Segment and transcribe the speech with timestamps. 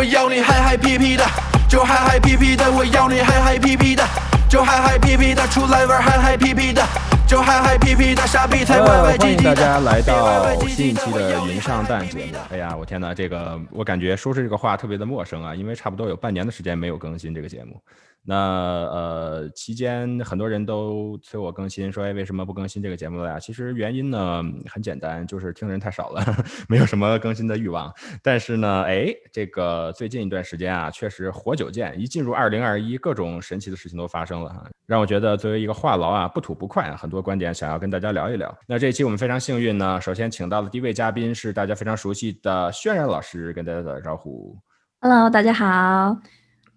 [0.00, 1.22] 我要你嗨嗨皮皮的，
[1.68, 4.02] 就嗨嗨皮皮的，我要你嗨嗨皮皮的，
[4.48, 6.82] 就嗨嗨皮皮的，出来玩嗨嗨皮皮的，
[7.28, 9.26] 就嗨嗨皮皮的，傻逼才歪歪唧唧的。
[9.26, 12.38] 欢迎大家来到新一期的云上蛋节目。
[12.48, 17.78] 哎呀，我天哪，这个我感觉说出这个话特别的陌生啊，因为差不多有半年的时间没有更新这个节目。
[18.22, 23.40] 那呃，期间很多人都催我更新，说哎，为什么不更新这个节目了呀？
[23.40, 26.22] 其实原因呢很简单，就是听人太少了，
[26.68, 27.92] 没有什么更新的欲望。
[28.22, 34.54] 但是呢，哎，这个最近一段时间啊，确实活久见，一进入二零二一，各种神奇的事情都发生了，
[34.86, 38.54] 让我觉得作为一个话痨啊，不吐不快，很多观点想要跟大家聊一聊。
[38.66, 44.56] 那这一期我们非常幸运呢，首先请到的第一位嘉宾是大家非常熟悉的渲染老师，跟大家打个招呼。
[45.00, 46.18] Hello，大家好，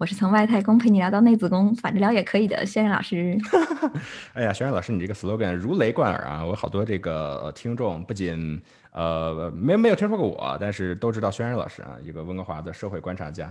[0.03, 3.37] 我是从外太空陪你聊到内子宫，反着聊也可以的轩然老师。
[4.35, 6.45] 哎呀，轩然老师，你这个 slogan 如雷贯耳啊！
[6.45, 13.45] 我好多这个呃听众不仅呃没没有听说过我，但是都知道轩然老师啊，一个温哥华的社会观察家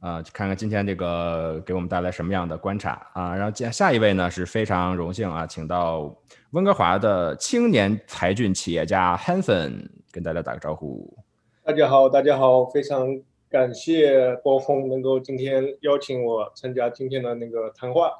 [0.00, 0.22] 啊。
[0.32, 3.36] 看看今天这个给我们带来什么样的观察啊！
[3.36, 6.10] 然后接下一位呢是非常荣幸啊，请到
[6.52, 11.18] 温哥华的青年才俊企业家 Hanson 跟大家打个招呼。
[11.62, 13.06] 大家好，大家好，非常
[13.50, 18.10] 感谢波峰能够今天邀请我参加今天的那个谈话。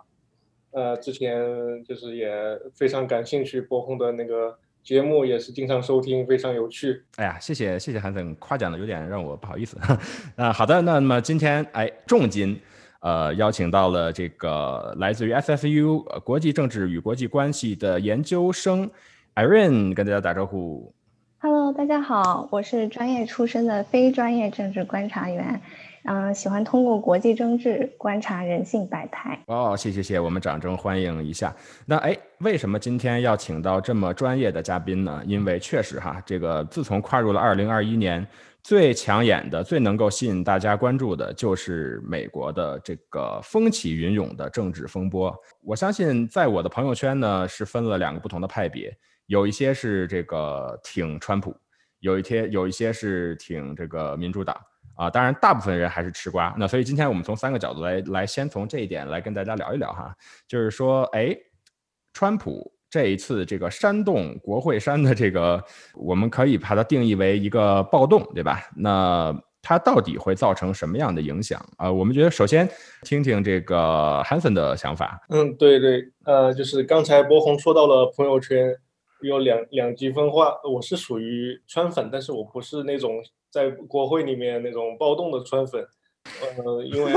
[0.70, 2.30] 呃，之前就是也
[2.74, 7.02] 非常感兴趣波峰的那个节目，也是经常收听，非常有趣。
[7.16, 9.78] 哎呀，谢谢谢谢韩总夸奖的有点让我不好意思。
[10.36, 12.58] 啊，好的，那么今天哎重金
[13.00, 18.90] 呃邀请到了这个来自于 SFU 国际政治与国际关系的研究生
[19.34, 20.92] Irene 跟大家打招呼。
[21.40, 25.60] Hello，大家好，我是专业出身的非专业政治观察员，
[26.02, 29.40] 嗯、喜欢通过国际政治观察人性百态。
[29.46, 31.54] 哦，谢谢谢谢，我们掌声欢迎一下。
[31.86, 35.22] 那哎，为什么今天要请到这么专业的嘉宾呢？
[35.24, 38.26] 因为确实哈，这个自从跨入了二零二一年，
[38.64, 45.32] 最抢眼的、最能够吸引大家关注的，就是美国的这个风起云涌的政治风波。
[45.62, 48.92] 我相信，在我的朋友圈呢，是分了两个不同的派别，
[49.28, 51.56] 有一些是这个挺川普，
[52.00, 54.54] 有一些有一些是挺这个民主党。
[54.96, 56.52] 啊，当然，大部分人还是吃瓜。
[56.58, 60.12] 那所以今天我们从三个角度来来，先从这一点来跟大家聊一聊哈，
[60.48, 61.36] 就是说，哎，
[62.12, 65.62] 川普这一次这个煽动国会山的这个，
[65.94, 68.60] 我们可以把它定义为一个暴动，对吧？
[68.74, 71.88] 那它到底会造成什么样的影响啊？
[71.92, 72.68] 我们觉得首先
[73.02, 75.20] 听听这个 Hanson 的想法。
[75.28, 78.74] 嗯，对对，呃，就是刚才博红说到了朋友圈
[79.20, 85.86] 有两两极分化，我是属于川粉，但是我不是那种在国会里面那种暴动的川粉。
[86.58, 87.12] 呃，因为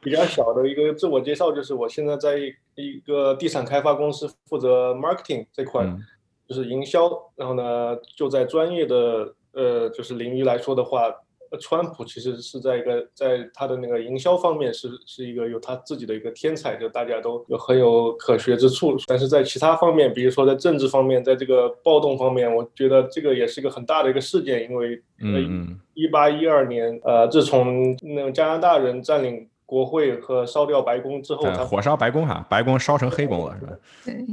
[0.00, 6.00] 比较小的一个自我介绍，就是我现在在一一个地产开发公司负责 marketing 这块，嗯
[6.46, 7.10] 就是营销。
[7.34, 11.14] 然后呢，就在专业的呃就是领域来说的话，呃
[11.58, 18.96] 川普其实是在一个在他的那个营销方面是是一个有他自己的一个天才，就大家都有很有可学之处。
[19.06, 33.72] 但是在其他方面，比如说在政治方面，在这个暴动方面，我觉得这个也是一个很大的一个事件，因为呃嗯嗯一八一二年，呃，自从那个加拿大人占领国会和烧掉白宫之后，他呃火烧白宫哈，白宫烧成黑宫了是吧？
[34.04, 34.26] 对，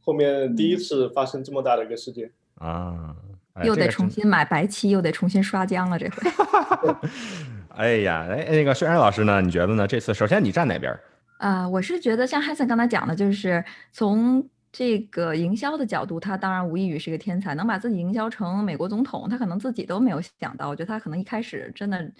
[0.00, 2.30] 后面第一次发生这么大的一个事件。
[2.56, 3.29] 啊，哎
[3.62, 6.98] 又得重新买白漆，又得重新刷浆了，这回。
[7.76, 9.40] 哎呀，哎，那个轩然老师呢？
[9.40, 9.86] 你觉得呢？
[9.86, 11.00] 这次首先你站哪边儿？
[11.38, 20.68] 啊、我是觉得像 Hanson 刚才讲的，就是从这个营销的角度，他当然无异于是一个天才，能把自己营销成美国总统，他可能自己都没有想到。
[20.68, 22.12] 我觉得他可能一开始真的，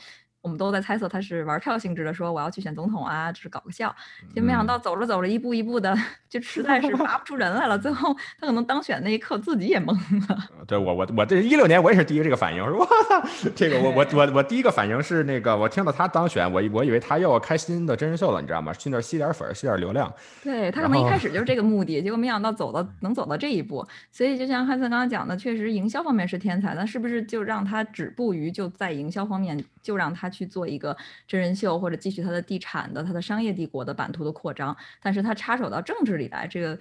[0.43, 3.95] 我们都在猜测他是玩票性质的，说我要去选总统啊，就是搞个笑。
[4.35, 5.95] 就没想到走着走着，一步一步的，
[6.29, 7.79] 就实在是拔不出人来了。
[7.79, 9.93] 最后他可能当选那一刻自己也懵
[10.29, 10.39] 了。
[10.67, 18.73] 对我我我这一六年我也是第一个这个反应，我说我操，这个我我 我我第一个反应是那个我听到他当选，我我以为他又要开新的真人秀了，你知道吗？
[18.73, 20.11] 去那儿吸点粉，吸点流量。
[20.43, 30.97] 对他可能一开始就是这个目的，结果没想到走到能走到这一步，所以就像汉森刚刚讲的，确实营销方面是天才，那是不是就让他止步于就在营销方面，就让他去做一个
[31.27, 34.77] 真人秀，或者继续他的地产的、他的商业帝国的版图的扩张？
[35.03, 36.79] 但是他插手到政治里来，这个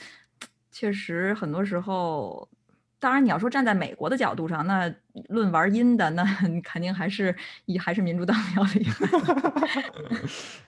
[0.72, 2.50] 确实很多时候。
[3.00, 4.94] 当然，你要说站在美国的角度上，那
[5.30, 6.24] 论玩阴的，那
[6.64, 7.34] 肯定还是
[7.66, 9.84] 以还是民主党比较厉害。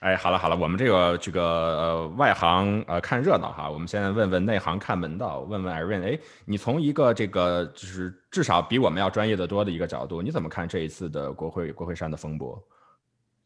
[0.00, 12.58] 哎，好了好了，我们这个这个呃外行呃看热闹哈，我们现在问问内行看门道，问问 Irene，哎，你从一个这个就是至少比我们要专业的多的一个角度，你怎么看这一次的国会国会山的风波？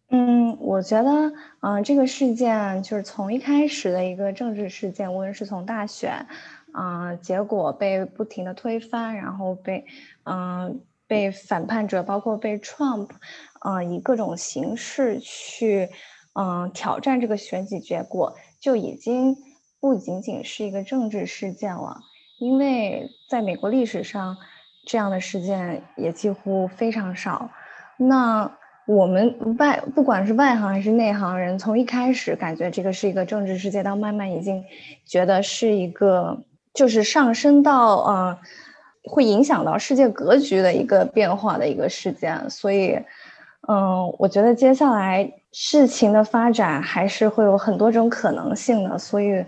[0.09, 6.25] 嗯，我觉得，嗯、这个事件就是从一开始的一个政治事件，无论是从大选，
[6.75, 9.85] 嗯、结果被不停的推翻，然后被，
[10.25, 13.09] 嗯、被反叛者，包括被 Trump，
[13.63, 15.89] 呃，以各种形式去，
[16.35, 19.37] 嗯，挑战这个选举结果，就已经
[19.81, 22.01] 不仅仅是一个政治事件了。
[22.39, 24.37] 因为在美国历史上，
[24.87, 27.51] 这样的事件也几乎非常少。
[27.97, 28.57] 那
[28.87, 34.65] 我们外不管是外行还是内行人，从一开始感觉这个是一个政治事件，到慢慢已经
[35.05, 36.39] 觉得是一个，
[36.73, 38.39] 就是上升到呃，
[39.05, 42.99] 会影响到世界格局的一个变化的一个事件，所以。
[43.69, 49.43] 嗯，我觉得接下来事情的发展还是会有很多种可能性的，所以，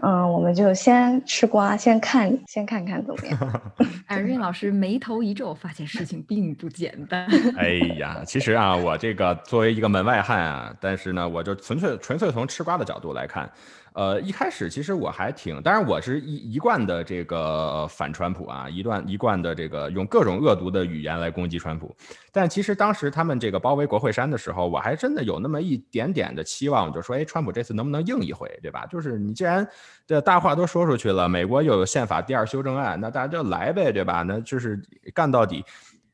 [0.00, 3.62] 嗯，我们就先吃瓜，先看，先看看怎么样。
[4.06, 7.26] 艾瑞老师眉头一皱，发现事情并不简单。
[7.58, 13.50] 哎呀，其实啊，我这个作为一个门外汉啊，但是呢，我就纯粹纯粹从吃瓜的角度来看。
[13.98, 21.92] 呃，一开始其实我还挺，当然我是一一贯的这个反川普啊，一段一贯的这个用各种恶毒的语言来攻击川普。
[22.30, 28.86] 但其实当时他们这个包围国会山的时候，我还真的有那么一点点的期望，就说，哎，川普这次能不能硬一回，对吧？
[28.86, 29.66] 就是你既然
[30.06, 34.22] 这大话都说出去了，美国又有宪法第二修正案，那大家就来呗，对吧？
[34.22, 34.80] 那就是
[35.12, 35.64] 干到底。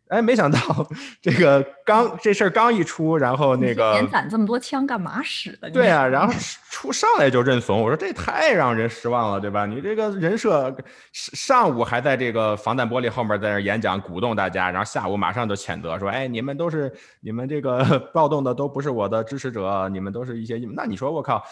[0.09, 0.59] 哎，没想到
[1.23, 5.71] 这个刚这事儿刚一出，然后那个连攒这么多枪干嘛使的？
[5.71, 6.33] 对啊，然后
[6.71, 9.65] 出上来就认怂，我说这太让人失望了，对吧？
[9.65, 10.75] 你这个人设
[11.13, 20.59] 上午还在这个防弹玻璃后面在那演讲，鼓动大家，然后下午马上就谴责说，哎，你们都是你们这个 暴动的都不是我的支持者，你们都是一些……
[20.75, 21.43] 那你说我靠，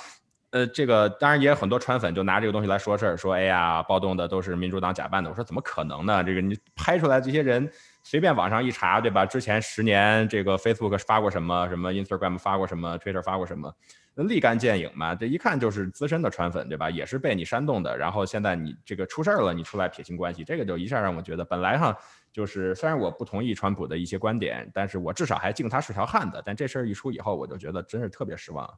[0.53, 5.29] 呃，这个当然也有很多川粉就拿这个东西来说事儿，说哎呀，暴动的都是民主党假扮的。
[5.29, 6.23] 我说怎么可能呢？
[6.23, 7.71] 这个你拍出来这些人。
[8.05, 9.25] 随便网上一查，对吧？
[9.25, 13.73] 之前十年这个 Facebook 发过什么，什么 Instagram 发过什么，Twitter 发过什么，
[14.17, 15.15] 那立竿见影嘛。
[15.15, 16.91] 这一看就是资深的川粉，对吧？
[16.91, 17.97] 也是被你煽动的。
[17.97, 21.97] 然后现在你这个出事儿了，你出来撇清关系，这个就一下让我觉得，本来哈
[22.33, 26.43] 就是虽然我不同意川普的一些观点，但是我至少还敬他是条汉子。
[26.45, 28.69] 但这事儿一出以后，我就觉得真是特别失望。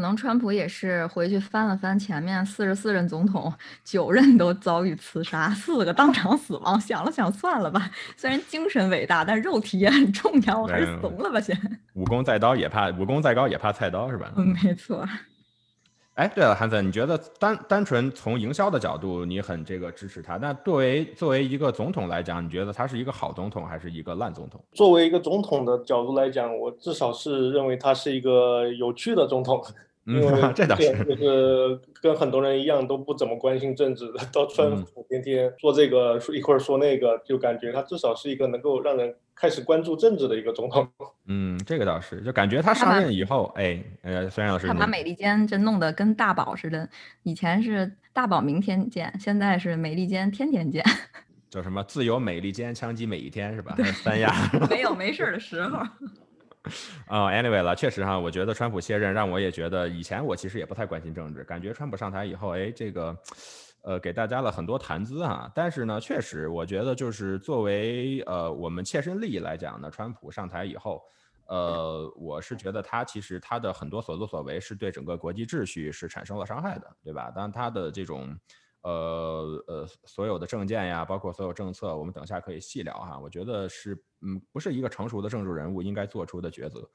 [0.00, 3.52] 可能川普也是回去翻了翻前面四十四任总统，
[3.84, 6.80] 九任都遭遇刺杀，四个当场死亡。
[6.80, 7.90] 想了想，算了吧。
[8.16, 11.54] 虽然精神伟大，但肉体也很重要，我还是怂了吧先。
[11.92, 14.32] 武功再高也怕武功再高也怕菜刀是吧？
[14.36, 15.06] 嗯，没错。
[16.14, 20.38] 哎，对了，韩森，你觉得单单纯从营销的角度，你很这个支持他？
[20.38, 24.64] 那作为作为一个总统来讲，你觉得他是一个好总统还是一个烂总统？
[24.72, 29.62] 作为一个总统的角度来讲，我至少是认为他是一个有趣的总统。
[30.10, 40.88] 因为 这倒是，就是跟很多人一样都不怎么关心政治的，到川普天天说这个说一会儿说那个，就感觉他至少是一个能够让人开始关注政治的一个总统。
[41.26, 46.88] 嗯，这个倒是，就感觉他上任以后，哎，呃，孙老师，他把美利坚真弄得跟大宝似的，
[47.22, 50.84] 以前是大宝明天见，现在是美利坚天天见。
[51.50, 51.82] 叫什么？
[51.82, 53.76] 自由美利坚枪击每一天是吧？
[54.04, 54.32] 三亚
[54.70, 55.80] 没有没事的时候。
[57.06, 63.16] 啊， anyway 了，确实哈，我觉得川普卸任让我也觉得，以前我其实也不太关心政治，感觉川普上台以后，哎，这个，
[63.82, 65.50] 呃，给大家了很多谈资哈。
[65.54, 71.02] 但是呢，确实，我觉得就是作为呃我们切身利益来讲呢，川普上台以后，
[71.46, 77.30] 呃，我是觉得他其实他的很多所作所为是对整个国际秩序是产生了伤害的，对吧？
[77.34, 78.38] 当他的这种。
[78.82, 83.18] 呃呃，所有的证件呀，包括所有政策，我们等下可以细聊哈。
[83.18, 86.88] 我觉得是，嗯，不是一个成熟的政治人物应该做出的抉择。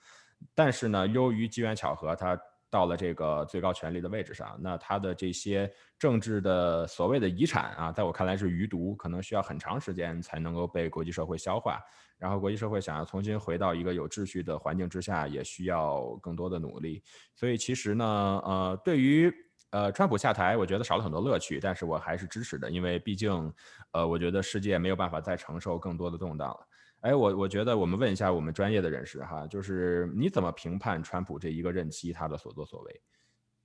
[0.54, 2.36] 但是呢，由于机缘巧合，他
[2.70, 11.80] 到了这个最高权力的位置上，那他的这些政治的所谓的遗产啊，在我看来是余毒，可能需要很长时间才能够被国际社会消化。
[12.18, 17.04] 然后，国际社会想要重新回到一个有秩序的环境之下，也需要更多的努力。
[17.36, 18.06] 所以，其实呢，
[18.44, 19.32] 呃，对于。
[19.72, 23.54] 呃，川普下台，我觉得少了很多乐趣，但是我还是支持的，因为毕竟，
[23.92, 26.68] 呃，我觉得世界没有办法再承受更多的动荡了。
[27.02, 33.02] 哎，我我觉得我们问一下我们专业的人士哈，就是你怎么评判川普这一个任期他的所作所为？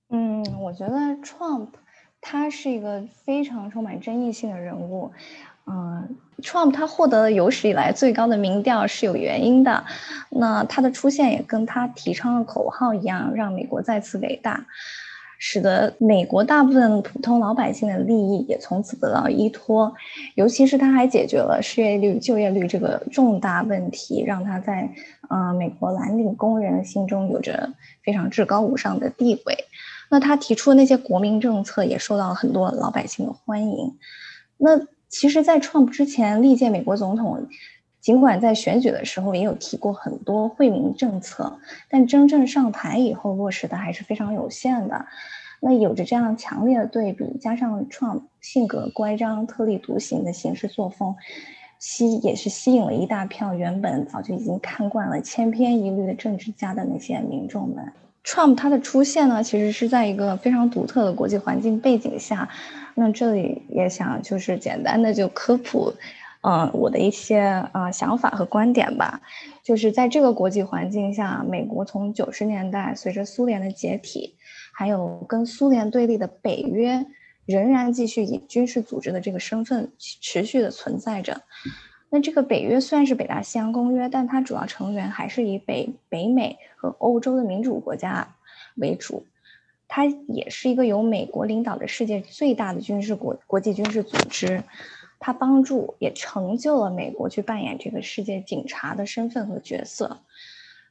[0.09, 1.69] 嗯，我觉得 Trump
[2.19, 5.13] 他是一个非常充满争议性的人物。
[5.65, 9.85] 嗯，Trump 他获得了有史以来最高的民调是有原因的。
[10.29, 14.65] 那他的出现也跟他提倡的口号一样，让美国再次伟大。
[15.43, 19.91] 使得美国大部分普通老百姓的利益也从此得到依托，
[20.35, 24.87] 尤其是他还解决了失业率、就业率这个重大问题，让他在
[25.29, 29.57] 呃美国蓝领工人心中有着非常至高无上的地位。
[30.11, 33.97] 那他提出的那些国民政策也受到了很多老百姓的欢迎。
[34.57, 34.79] 那
[35.09, 37.47] 其实，在 Trump 之前历届美国总统。
[38.01, 45.05] 尽管在选举的时候也有提过很多惠民政策，但真正上台以后落实的还是非常有限的。
[45.59, 51.15] 那有着这样强烈的对比，加上 Trump 性格乖张、特立独行的行事作风，
[51.77, 57.93] 吸也是吸引了一大票原本早就已经看惯了千篇一律的政治家的那些民众们。
[58.23, 62.49] Trump 他的出现呢，其实是在一个非常独特的国际环境背景下。
[62.93, 65.93] 那这里也想就是简单的就科普，
[66.41, 67.39] 嗯，我的一些
[67.71, 69.21] 啊想法和观点吧。
[69.63, 74.35] 就是在这个国际环境下，美国从九十年代随着苏联的解体，
[74.73, 77.05] 还有跟苏联对立的北约。
[77.47, 81.41] 仍然继续以军事组织的这个身份持续的存在着。
[82.09, 88.35] 那这个北约虽然是北大西洋公约，但它主要成员还是以北北美和欧洲的民主国家
[88.75, 89.25] 为主。
[89.87, 94.63] 它也是一个由美国领导的世界最大的军事国国际军事组织。
[95.21, 100.19] 它帮助也成就了美国去扮演这个世界警察的身份和角色。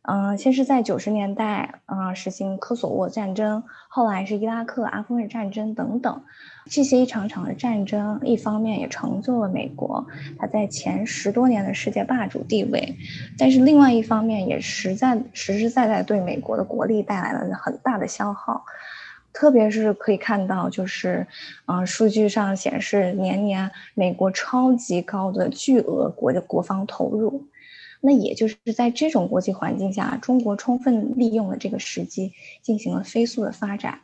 [0.03, 6.23] 嗯，先是在九十年代，嗯，实行科索沃战争，后来是伊拉克、阿富汗战争等等，
[6.71, 10.07] 这些一场场的战争，一方面也成就了美国
[10.39, 12.97] 它在前十多年的世界霸主地位，
[13.37, 18.65] 但是另外一方面也实在实实在在对美国的国力带来了很大的消耗，
[19.33, 21.27] 特别是可以看到，就是，
[21.67, 27.47] 嗯，数据上显示年年美国超级高的巨额国的国防投入。
[28.03, 32.33] 那也就是在这种国际环境下，中国充分利用了这个时机，
[32.63, 34.01] 进行了飞速的发展。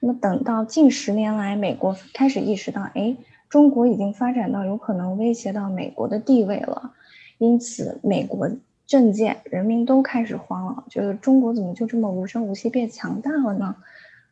[0.00, 3.16] 那等到近十年来，美国开始意识到，哎，
[3.48, 6.92] 中国已经发展到有可能威胁到美国的地位了，
[7.38, 8.50] 因此美国
[8.86, 13.76] 政界人民都开始慌了，觉得中国怎么就这么无声无息变强大了呢？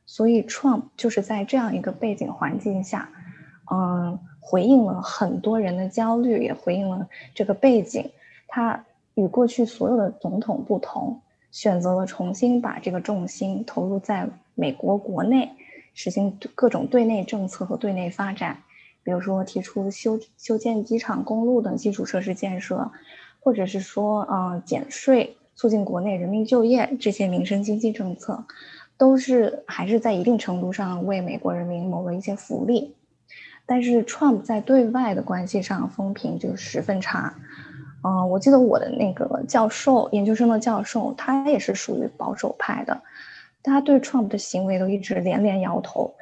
[0.06, 3.10] 所以，Trump 就是在这样一个背景环境下，
[3.70, 8.10] 嗯，回应了很多人的焦虑，也回应了这个背景，
[8.48, 8.84] 他。
[9.18, 15.52] 与过去所有的总统不同，选择了重新把这个重心投入在美国国内，
[15.94, 18.58] 实行各种对内政策和对内发展，
[19.02, 22.90] 比如说提出修修建机场、公路等基础设施建设，
[23.40, 28.44] 或者是说，呃，减税、促进国内人民就业这些民生经济政策，
[28.98, 32.94] 都是还是在一定程度上为美国人民谋了一些福利。
[33.66, 37.34] 但是，Trump 在对外的关系上风评就十分差。
[38.04, 43.02] 嗯，我记得我的那个教授，研究生的教授，他也是属于保守派的，
[43.64, 46.14] 他对 Trump 的行为都一直连连摇头，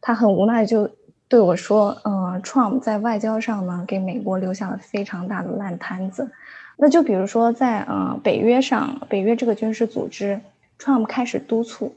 [0.00, 0.90] 他很无奈就
[1.28, 6.28] 对我说：“嗯，Trump 在外交上呢，给美国留下了非常大的烂摊子。
[6.76, 10.40] 那就比如说在呃北约上，北约这个军事组织
[10.80, 11.94] ，Trump 开始督促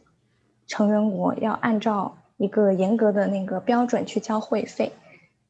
[0.71, 4.93] 成员国要按照一个严格的那个标准去交会费，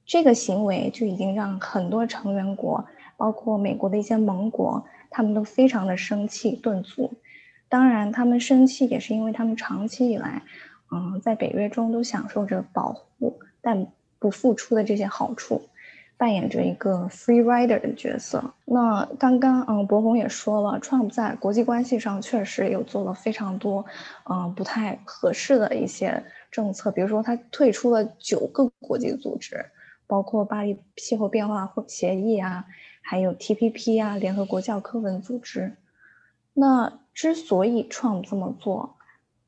[0.03, 2.83] 这个行为就已经让很多成员国。”
[3.17, 7.13] 包括美国的一些盟国，他们都非常的生气顿足。
[7.69, 10.41] 当然，他们生气也是因为他们长期以来，
[10.91, 13.85] 嗯，在北约中都享受着保护但
[14.17, 15.61] 不付出的这些好处，
[16.21, 18.53] 扮演着一个 free rider 的角色。
[18.65, 23.83] 那刚刚，嗯，博宏也说了，Trump 在国际关系上确实有做了非常多，
[24.29, 29.65] 嗯，不太合适的一些政策，比如说他退出了九个国际组织，
[30.05, 32.65] 包括巴黎气候变化协议啊。
[33.01, 35.75] 还有 TPP 啊，联合国教科文组织。
[36.53, 38.95] 那之所以 Trump 这么做，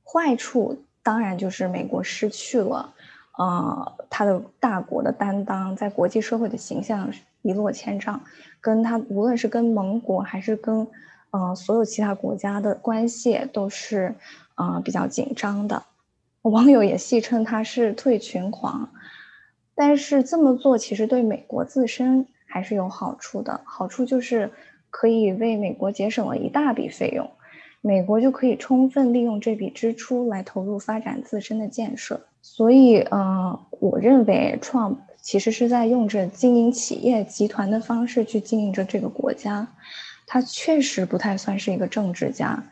[0.04, 2.96] 坏处当然就是美国失去了，
[3.38, 7.10] 呃，他的大国的担当，在国际社会的形象
[7.42, 8.22] 一落千丈，
[8.62, 10.88] 跟他无论是跟盟国还是跟，
[11.32, 14.16] 呃，所有其他国家的关系都是，
[14.56, 15.84] 呃，比较紧张的。
[16.42, 18.90] 网友也戏称他是退群狂，
[19.76, 22.28] 但是这么做其实对美国自身。
[22.46, 24.52] 还是有好处的，好处就是
[24.92, 27.28] 可以为美国节省了一大笔费用，
[27.86, 32.18] 美国就可以充分利用这笔支出来投入发展自身的建设。
[32.42, 39.68] 所以，呃，我认为 Trump 其实是在用着经营企业集团的方式去经营着这个国家，
[40.26, 42.64] 他确实不太算是一个政治家，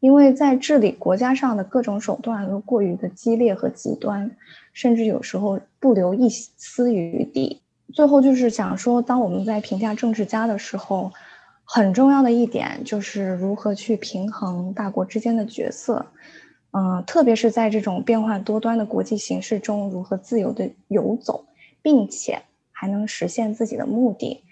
[0.00, 4.28] 因为在治理国家上的各种手段都过于的激烈和极端，
[4.72, 7.60] 甚至有时候不留一丝余地。
[7.94, 11.12] 最后就是想说，当我们在评价政治家的时候，
[11.68, 16.06] 很重要的一点就是如何去平衡大国之间的角色，
[16.70, 21.44] 嗯，特别是在这种变化多端的国际形势中，如何自由的游走，
[21.82, 24.42] 并且还能实现自己的目的。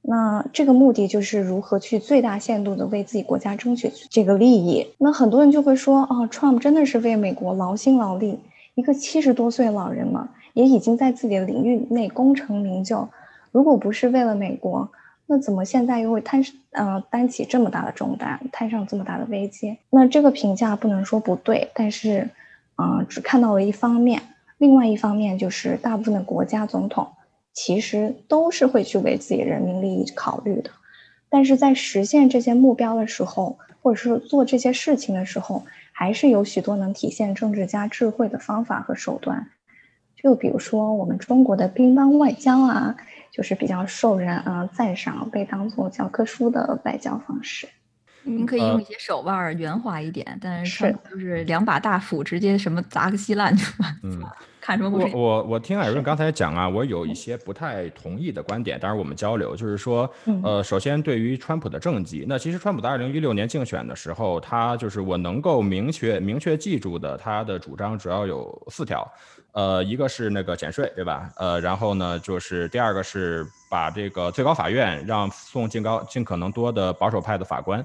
[0.00, 4.86] 那这个目的就是如何去最大限度的为自己国家争取这个利益。
[4.98, 8.38] 那很多人就会说，哦，Trump 真的是为美国劳心劳力，
[8.74, 10.30] 一个七十多岁老人嘛。
[10.54, 13.06] 也已经在自己的领域内功成名就，
[13.52, 14.90] 如果不是为了美国，
[15.26, 19.76] 那怎么现在又会摊呃担起这么大的重担，摊上这么大的危机？
[19.90, 22.30] 那这个评价不能说不对，但是，
[22.76, 24.22] 呃，只看到了一方面，
[24.58, 27.08] 另外一方面就是大部分的国家总统
[27.52, 30.70] 其实都是会去为自己人民利益考虑的。
[31.28, 39.48] 但是在实现这些目标的时候，或者是做这些事情的时候，还是有许多能体现政治家智慧的方法和手段。
[40.14, 42.96] 就比如说我们中国的乒乓外交啊，
[43.30, 47.68] 就是比较受人呃赞赏，被当做教科书的外交方式。
[48.28, 53.56] 您可以用一些手腕圆滑一点，但是就是两把大斧直接什么砸个稀烂，
[54.02, 54.20] 嗯，
[54.60, 55.88] 看什么我我我听艾。
[55.88, 59.54] 润刚才讲啊，我有一些不太同意的观点，当然我们交流。
[59.54, 69.08] 就是说，呃，首先对于川普的政绩，那其实川普在二零一六年竞选的时候，他就是我能够明确明确记住的，他的主张主要有四条，
[69.56, 71.30] 呃，一个是那个减税，对吧？
[71.38, 77.82] 呃，然后呢，就是第二个是把这个最高法院让送尽高尽可能多的保守派的法官。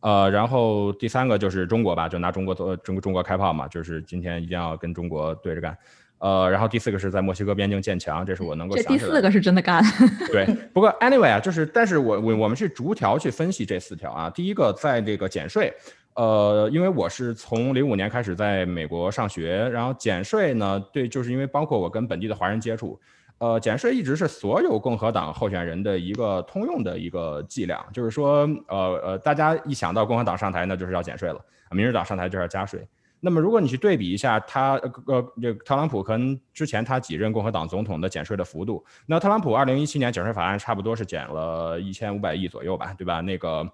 [0.00, 5.74] 呃，然后第三个就是中国吧，就拿中国做中中国开炮嘛，就是今天一定要跟中国对着干。
[6.18, 8.84] 呃，然后第四个是在墨西哥边境建墙，这是我能够想。
[8.84, 9.82] 这第四个是真的干。
[10.30, 14.28] 对，不过 anyway 啊，就是，但是我我我们是逐条去分析这四条啊。
[14.28, 15.72] 第一个，在这个减税，
[16.18, 23.00] 呃，因为我是从零五年开始在美国上学，然后减税呢，对，就是因为包括我跟本地的华人接触。
[23.38, 31.38] 呃，减税一直是所有共和党候选人的一个通用的一个伎俩，就是说，呃呃，大家一想到共和党上台，那就是要减税了；，
[31.70, 32.84] 民主党上台就是要加税。
[33.20, 34.74] 那么，如果你去对比一下他，
[35.06, 43.20] 呃，这特朗普跟之前他几任共和党总统的减税的幅度，那特朗普二零一七年减税法案差不多是减了一千五百亿左右吧，对吧？
[43.20, 43.68] 那个，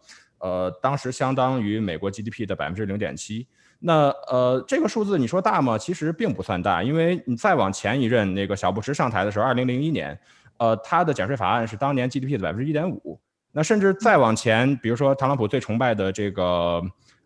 [0.44, 3.46] 呃，当时相当于美国 GDP 的百分之零点七。
[3.78, 5.78] 那呃，这个数字你说大吗？
[5.78, 10.18] 其实并不算大，因为你再往前一任那个小布什上台的时候，二零零一年，
[10.58, 13.18] 呃，他的减税法案是当年 GDP 的百分之一点五。
[13.52, 16.82] 那甚至再往前，比如说特朗普最崇拜的这个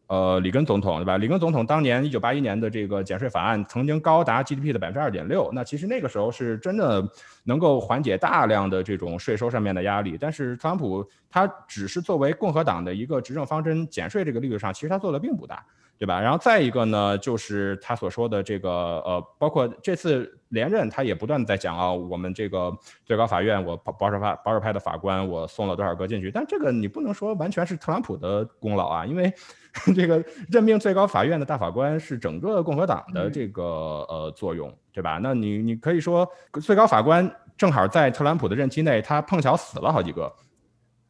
[0.08, 1.16] 呃里根总统，对吧？
[1.16, 5.50] 里根总统当年一九八一年的这个减税法案曾经高达 GDP 的百分之二点六。
[5.52, 7.06] 那其实那个时候是真的
[7.44, 10.16] 能够缓解大量的这种税收上面的压力。
[10.18, 15.64] 但是特朗普他只是作为共和党的一个执政方针，减税这个力度上，其实他做的并不大。
[15.98, 16.20] 对吧？
[16.20, 22.72] 然后再一个呢，就是他所说的这个呃，包括这次连任，他也不断的在讲啊，我们这个
[23.04, 26.30] 最高法院，我保保守派保守派的法官，我送了多少个进去。
[26.30, 29.32] 但这个你不能说完全是特朗普的功劳啊，因为
[29.96, 33.64] 这个任命最高法院的大法官是整个共和党的这个
[34.08, 35.18] 呃作用，对吧？
[35.20, 36.28] 那你你可以说
[36.62, 40.32] 最高法官正好在特朗普的任期内，他碰巧死了好几个。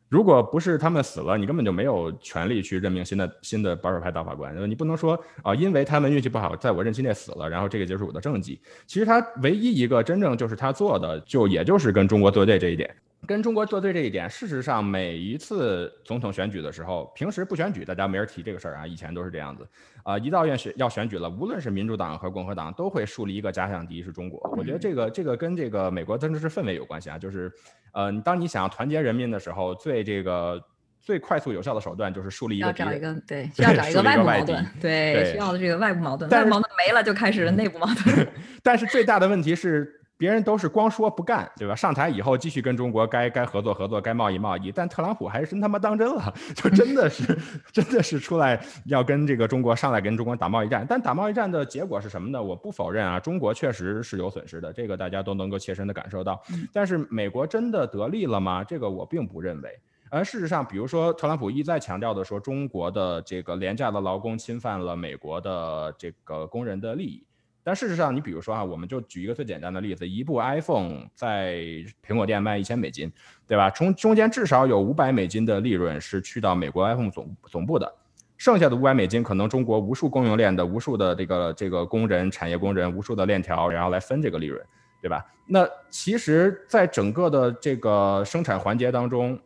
[0.09, 4.55] 如果不是他们死了，你根本就没有权利去任命新的新的保守派大法官。
[4.69, 8.61] 你不能说啊，因为他们运气不好，在我任期内死了，然后这个就是我的政绩。
[8.87, 12.95] 其实他唯一一个真正就是他做的，就也就是跟中国作对这一点。
[13.27, 18.87] 跟中国作对这一点，事实上每一次总统选举的时候，平时不选举，大家没人提这个事儿啊。
[18.87, 19.69] 以前都是这样子，
[20.03, 24.41] 啊，一到要选要选举了，无论是民主党和共和党，都会树立一个假想敌是中国。
[24.57, 27.53] 我觉得这个这个跟这个美国政治氛围有关系啊，就是，
[27.93, 30.59] 呃，当你想要团结人民的时候，最这个
[31.03, 38.27] 最快速有效的手段就是树立一个要找一个对， 需要找一个外部矛盾，对，需要的这个外部矛盾，外部矛盾没了就开始内部矛盾。
[38.63, 39.97] 但是最大的问题是。
[40.19, 41.77] 别人都是光说不干，对吧？
[41.77, 44.73] 上台以后继续跟中国该该合作合作，该贸易贸易。
[44.73, 47.39] 但特朗普还是真他妈当真了，就真的是
[47.73, 50.85] 真的是出来要跟这个中国上来跟中国打贸易战。
[50.89, 52.43] 但打贸易战的结果是什么呢？
[52.43, 56.43] 我不否认啊，中国确实是有损失的，这个大家都能够切身的感受到。
[56.73, 58.65] 但是美国真的得利了吗？
[58.65, 59.71] 这个我并不认为。
[60.11, 67.23] 而事实上，比如说特朗普一再强调的说，中国的这个廉价的劳工侵犯了美国的这个工人的利益。
[67.69, 71.57] 但事实上，你比如说啊，我们就举一个最简单的例子，一部 iPhone 在
[72.03, 73.13] 苹果店卖一千美金，
[73.47, 73.69] 对吧？
[73.69, 77.95] 从中间至少有五百美金的利润是去到美国 iPhone 总总部的，
[78.39, 84.65] 剩下的五百美金可能中国无数供应链的无数的这个这个工人、产业工人、无数的链条，然后来分这个利润，
[85.03, 85.27] 对吧？
[85.47, 89.39] 那其实，在整个的这个生产环节当中，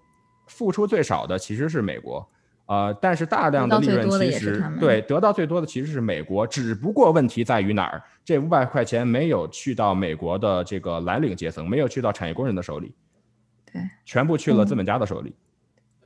[0.47, 2.25] 付出最少的其实是美国。
[2.73, 8.03] 呃，但是大量的利润其实对得到最多的其实是美国，只不过问题在于哪儿？
[8.25, 12.95] 这五百块钱没有去到美国的这个蓝领阶层，没有去到产业工人的手里，
[13.71, 15.35] 对，全部去了资本家的手里。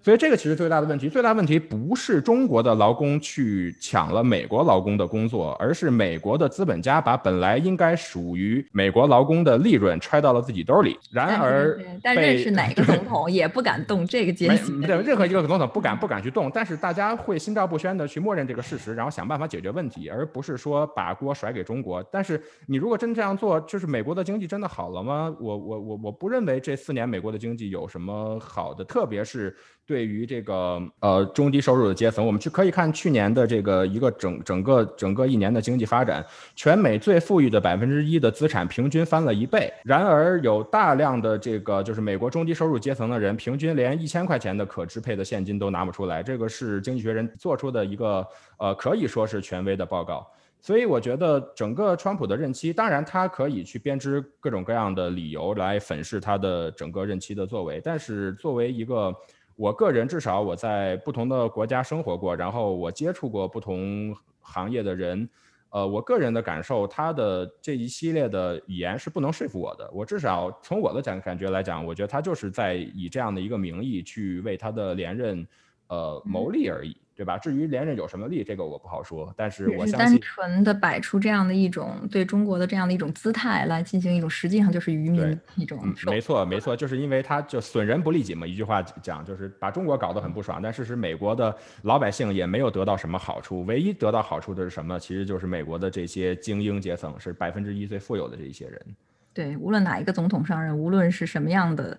[0.06, 10.96] 所以这个其实最大的问题，最大问题不是中国的劳工去抢了美国劳工的工作，而是美国的资本家把本来应该属于美国劳工的利润揣到了自己兜里。
[11.10, 14.80] 然而，但认识哪 个总统也不敢动这个阶级。
[14.82, 22.00] 对，任何一个总统不敢不敢去动，但是大家会心照不宣的去默认这个事实，然后想办法解决问题，而不是说把锅甩给中国。
[22.12, 25.34] 但是你如果真这样做，就是美国的经济真的好了吗？
[25.40, 29.52] 我我我我不认为这四年美国的经济有什么好的，特别是
[29.86, 30.06] 对。
[30.06, 39.72] 于这个呃中低收入的阶层，我们去可以看去年的这个一个整整个整个一年的经济发展，全美最富裕的百分之一的资产平均翻了一倍。
[39.82, 46.22] 然而有大量的这个就是美国中低收入阶层的人，平均连一千块钱的可支配的现金都拿不出来。
[46.22, 48.24] 这个是经济学人做出的一个
[48.58, 50.26] 呃可以说是权威的报告。
[50.60, 57.80] 所以我觉得整个川普的任期，当然他可以去编织各种各样的理由来粉饰他的整个任期的作为。
[57.84, 59.14] 但是作为一个
[59.56, 65.28] 我个人，至少我在不同的国家生活过，然后我接触过不同行业的人，
[65.70, 69.90] 呃，我个人的感受，他的这一系列的语言是不能说服我的。
[69.92, 75.46] 我至少从我的感感觉来讲，我觉得他就是在以这样的一个名义去为他的连任，
[75.88, 76.94] 呃，谋利而已。
[77.16, 77.38] 对吧？
[77.38, 79.32] 至于连任有什么利，这个我不好说。
[79.34, 85.82] 但是我相信，单纯的摆出这样的一种对中国的这样的一种姿态来进行一种，实际上就是愚民一种。
[86.04, 88.46] 没错，没错，就是因为他就损人不利己嘛。
[88.46, 90.60] 一句话讲，就是把中国搞得很不爽。
[90.62, 93.64] 但事实，美国的老百姓也没有得到什么好处。
[93.64, 95.00] 唯一得到好处的是什么？
[95.00, 98.86] 其实就是美国的这些精英阶层，是百分之一最富有的这一些人。
[99.32, 101.98] 对，无论哪一个总统上任，无论是什么样的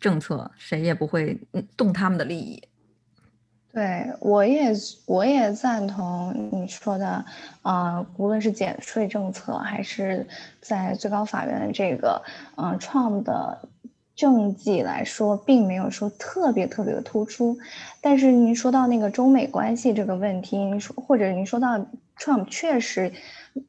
[0.00, 1.38] 政策，谁也不会
[1.76, 2.62] 动他们的利益。
[3.78, 4.72] 对，我也
[5.06, 7.24] 我也赞同你说的，
[7.62, 10.26] 啊，无论是减税政策，还是
[10.60, 12.20] 在最高法院这个，
[12.56, 13.56] 嗯，Trump 的
[14.16, 17.56] 政绩来说，并没有说特别特别的突出。
[18.00, 21.78] 但是您说到那个中美关系这个问题，您说或者您说到
[22.18, 23.12] Trump 确实，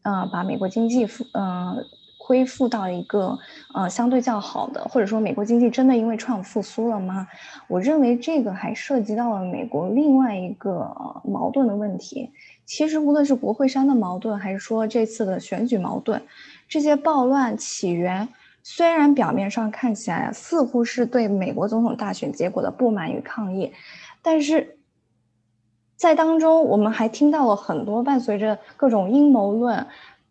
[0.01, 1.85] 呃，把美国经济复，嗯。
[2.29, 3.35] 恢复到一个
[3.73, 7.27] 呃相对较好的，或者说美国经济真的因为 Trump 复苏了吗？
[7.67, 12.29] 我认为这个还涉及到了美国另外一个矛盾的问题。
[12.67, 16.21] 其实无论是国会山的矛盾，还是说这次的选举矛盾，
[16.67, 18.29] 这些暴乱起源
[18.61, 23.73] 虽然表面上看起来似乎是对美国总统大选结果的不满与抗议，
[24.21, 24.77] 但是
[25.95, 29.87] 在当中我们还听到了很多伴随着各种阴谋论。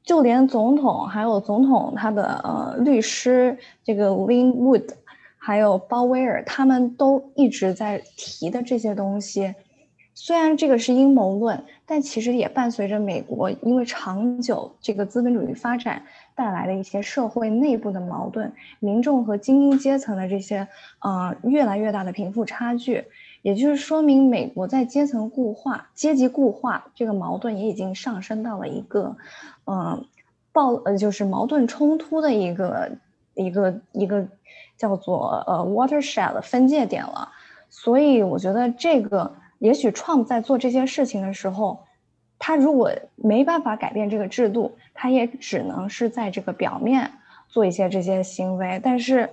[0.09, 4.89] 就连总统还有总统他的呃律师这个 Lin Wood，
[5.37, 9.55] 还有鲍威尔，他们都一直在提的这些东西，
[10.15, 16.03] 虽然这个是阴谋论，但其实也伴随着美国因为长久这个资本主义发展
[16.35, 20.67] 带来的一些社会内部的矛盾，民众和精英阶层的这些
[21.01, 23.05] 呃越来越大的贫富差距，
[23.49, 29.17] 也就是说明美国在阶层固化、阶级固化这个矛盾也已经上升到了一个。
[29.65, 30.05] 嗯，
[30.53, 32.91] 暴呃就是矛盾冲突的一个
[33.33, 34.29] 一个一个
[34.77, 37.31] 叫做呃 watershed 分界点了，
[37.71, 41.81] 所以我觉得这个也许 Trump 在做这些事情的时候，
[42.39, 47.11] 他如果没办法改变这个制度，他也只能是在这个表面
[47.49, 49.31] 做一些这些行为，但是，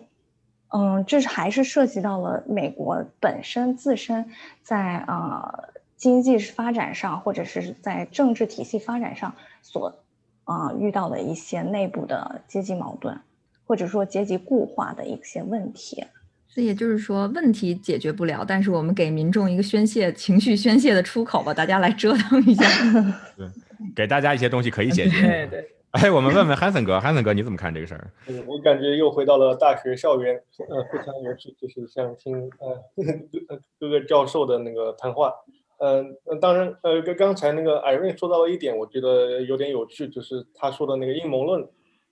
[0.69, 4.25] 嗯，这是还是涉及到了美国本身自身
[4.63, 10.01] 在呃经济发展上或者是在政治体系发展上所。
[10.47, 13.19] 啊，遇到的一些内部的阶级矛盾，
[13.65, 16.06] 或者说阶级固化的一些问题。
[16.47, 22.63] 这也就是说，问题解决不了，但是我们给民众一个宣泄情绪宣泄的出口吧，大家来折腾一下。
[23.36, 23.47] 对，
[23.95, 25.19] 给大家一些东西可以解决。
[25.19, 25.74] 对对。
[26.03, 28.12] 哎，我们问问汉森哥，汉森哥你怎么看这个事儿？
[28.27, 30.36] 嗯，我感觉又回到了大学校园，
[30.67, 35.34] 呃，非常有趣，就是像听呃各个教授的那个谈话。
[35.77, 41.65] 嗯，当然，呃，跟刚才那个艾瑞说到了一点，我觉得有点有趣，就是他说的那个阴谋论，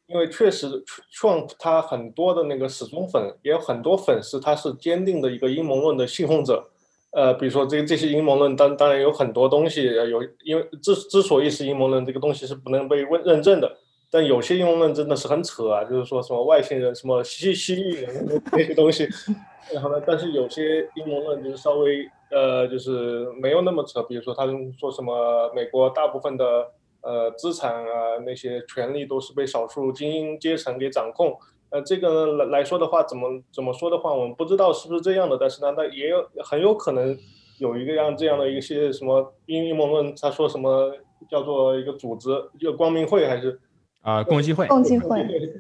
[0.08, 0.68] 因为确实
[1.14, 6.70] ，Trump 他很多的那个死忠粉，也有很多粉丝，他是坚定的一个阴谋论的信奉者。
[7.14, 13.78] 呃，比如说这这些阴谋论，当当然有很多东西，有因为之之所以是阴谋论，这个东西是不能被认认证的。
[14.10, 19.08] 但有些阴谋论真的是很扯啊，就是说什么外星人、什么蜥蜥蜴人那些东西。
[19.74, 22.10] 然后呢，但是有些阴谋论就是稍微。
[22.36, 26.66] 呃，就是没有那么扯，比如说他们说什么美国大部分的
[27.02, 31.38] 呃资产啊那些权利都是被少数精英阶层给掌控，
[31.74, 37.18] 呃，这个来来说的话，怎么怎么说的话，我们不知道是不是这样的，但是呢，那也有很有可能
[37.58, 40.96] 有一个样这样的一些什么阴谋论，他说什么
[41.28, 43.60] 叫做一个组织，一个光明会还是
[44.04, 45.08] 啊共济会，共济会，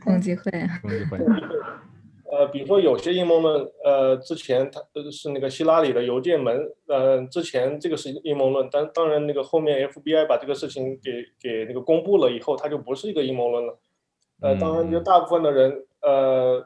[0.05, 0.51] 共济会，
[0.83, 1.17] 共济会。
[2.31, 13.79] 呃，比如说有些阴谋论，呃，之前他是那个希拉里的邮件门，呃，之前这个是阴谋论，但当然那个后面 FBI 把这个事情给给那个公布了以后，它就不是一个阴谋论了。
[14.41, 16.65] 呃，当然就大部分的人，呃，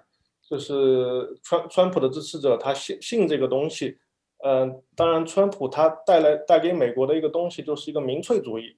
[0.49, 3.97] 就是川川普的支持者，他信信这个东西。
[4.43, 8.77] 嗯，当然川普他带来带给美国的一个东西就是一个民粹主义。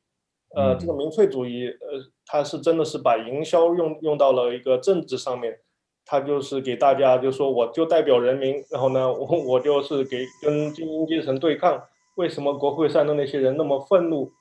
[0.55, 5.59] 呃，这个民粹主义，呃，他是真的是把营销用用到了一个政治上面。
[6.05, 11.83] 他就是给大家就说我就代表人民，然后呢，我我就是给跟精英阶层对抗。
[12.15, 14.31] 为什么国会上的那些人那么愤怒？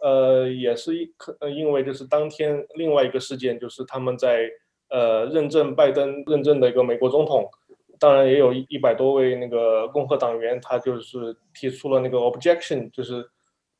[0.00, 4.48] 呃，也是一可因为就是当天另外一个事件，就是他们在
[4.90, 7.48] 呃认证拜登认证的一个美国总统，
[7.98, 13.24] 当然也有一一百多位那个共和党员，他就是提出了那个 objection，就是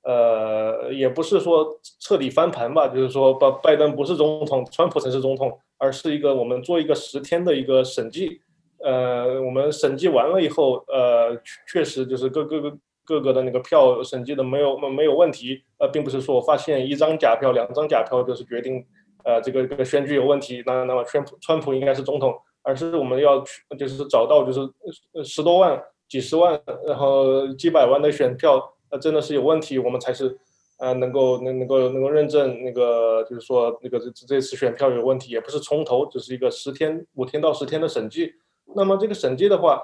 [0.02, 8.40] 呃也不是说彻底翻盘吧，就是说拜拜登不是总统，川普才是总统，而是一个我们做一个十天的一个审计，
[8.78, 12.78] 呃，我们审计完了以后，呃，确实就是各各个。
[13.02, 18.86] 各个的那个票审计的没有没有问题，呃，并不是说我发现一张假票、两张假票就是决定，
[19.24, 30.38] 呃，这个这个选举有问题，那那么川普川普应该是总统，而是我们要去就是找到就是十多万、几十万，然后几百万的选票，呃，真的是有问题，我们才是
[30.78, 38.33] 呃能够能能够能够认证那个就是说那个这这次选票有问题，也不是从头，只是一个十天五天到十天的审计，
[38.74, 39.83] 那么这个审计的话。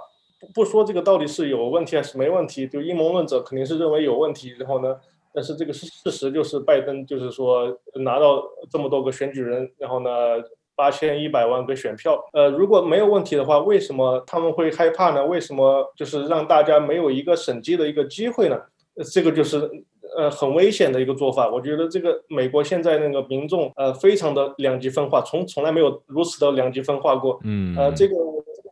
[0.54, 4.54] 不说这个到底是有问题还是没问题，就阴谋论者肯定是认为有问题。
[4.58, 4.94] 然后呢，
[5.36, 10.10] 但是这个事事实就是拜登就是说拿到这么多个选举人，然后呢
[10.74, 12.18] 八千一百万个选票。
[12.32, 15.26] 呃，如果没有问题的话，为什么他们会害怕呢？
[15.26, 18.58] 为什么就是让大家没有一个审计的一个机会呢？
[19.12, 19.70] 这个就是
[20.16, 21.50] 呃很危险的一个做法。
[21.50, 27.38] 我觉得这个美国现在那个民众呃非常的两极分化，从从来没有如此的两极分化过。
[27.44, 28.14] 嗯，呃这个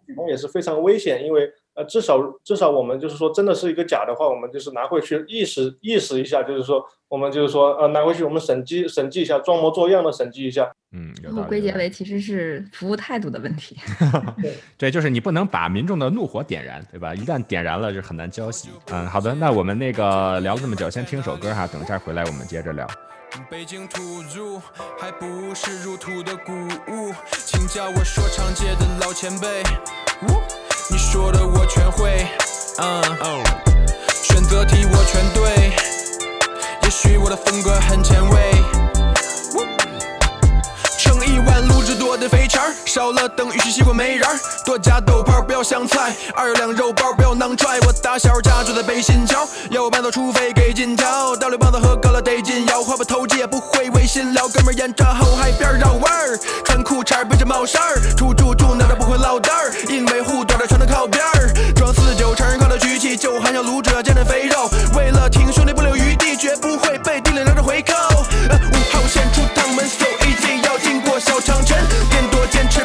[0.07, 0.27] 举动。
[0.31, 10.71] 也是非常危险，因为呃，至少至少我们就是说，真的是一个假的话，我们就是拿回去意识意识一下，就是说，我们就是说，呃，拿回去我们审计审计一下，装模作样的审计一下。
[10.97, 13.77] 嗯，然后归结为其实是服务态度的问题。
[14.79, 17.13] 对，就是你不能把民众的怒火点燃，对吧？
[17.13, 18.69] 一旦点燃了，就很难浇熄。
[18.93, 22.89] 嗯，好的，那我们那个聊了这么久，先听首歌哈，等一下回来我们接着聊。
[23.51, 24.61] 北京土著
[24.97, 27.13] 还不是入土的谷物，
[27.45, 29.65] 请叫我说唱界的老前辈。
[30.91, 32.27] 你说的我全会，
[32.77, 33.03] 嗯，
[34.23, 35.73] 选择题我全对，
[36.83, 38.53] 也许我的风格很前卫。
[42.15, 44.25] 我的肥肠，少了等于是西瓜没瓤
[44.65, 47.81] 多加豆泡不要香菜，二两肉包不要囊踹。
[47.81, 51.35] 我打小家住在北新桥，要我搬到除非给金条。
[51.35, 67.93] 倒立棒子喝高了得劲，摇花把头也不会微信聊哥们沿着后海边绕弯儿，穿裤衩背着帽衫儿，出住住那都不会落单儿，因为护短的穿的靠边儿，装四九成靠的举起就喊像卤汁煎的肥肉，为了听兄弟不留余地，绝不会背地里拿着回扣。
[67.93, 69.41] 五号线出
[71.45, 71.77] 长城，
[72.09, 72.81] 点多坚持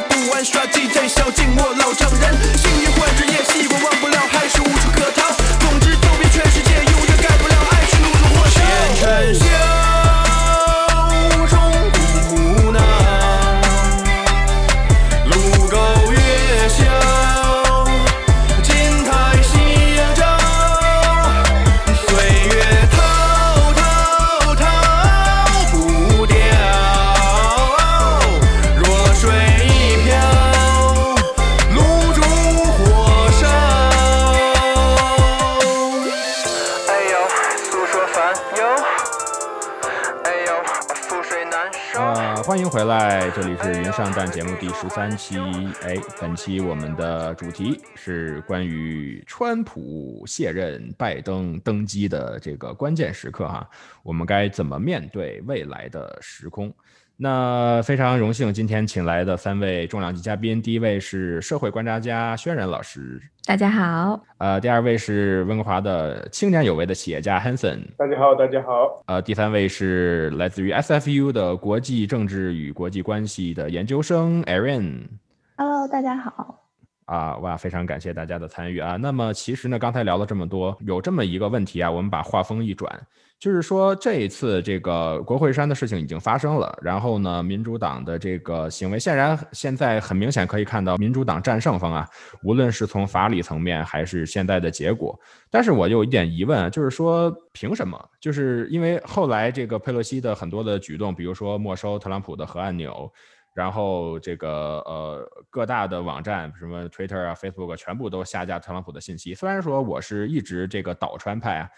[42.79, 45.37] 回来，这里是云上弹节目第十三期。
[45.83, 53.69] 哎，本期我们的主题是关于川普卸任、拜登登基的这个关键时刻哈，
[54.01, 56.73] 我们该怎么面对未来的时空？
[57.21, 64.17] 那非常荣幸，今天请来的三位重量级嘉宾，第一位是社会观察家轩然老师，大家好。
[64.37, 69.03] 呃，第二位是温哥华的青年有为的企业家 Hanson，大家好，大家好。
[69.07, 76.63] 呃，第三位是来自于 SFU 的国际政治与国际关系的研究生 Aaron，Hello，大家好。
[77.03, 78.95] 啊，哇，非常感谢大家的参与啊。
[78.95, 82.97] 那么其实呢，刚才聊了这么多，有这么一个问题啊，我们把话锋一转。
[83.39, 92.05] 就是说，这一次这个国会山的事情已经发生了，然后呢，民主党的这个行为，显然现在很明显可以看到民主党占上风啊，
[92.43, 95.17] 无论是从法理层面还是现在的结果。
[95.49, 97.97] 但是我有一点疑问，就是说，凭什么？
[98.19, 103.09] 就是因为后来这个佩洛西的很多的举动，比如说没收特朗普的核按钮，
[103.53, 109.33] 然后这个呃各大的网站，什么 Twitter 啊、Facebook 全部都下架特朗普的信息。
[109.33, 111.69] 虽然说我是一直这个倒川派啊。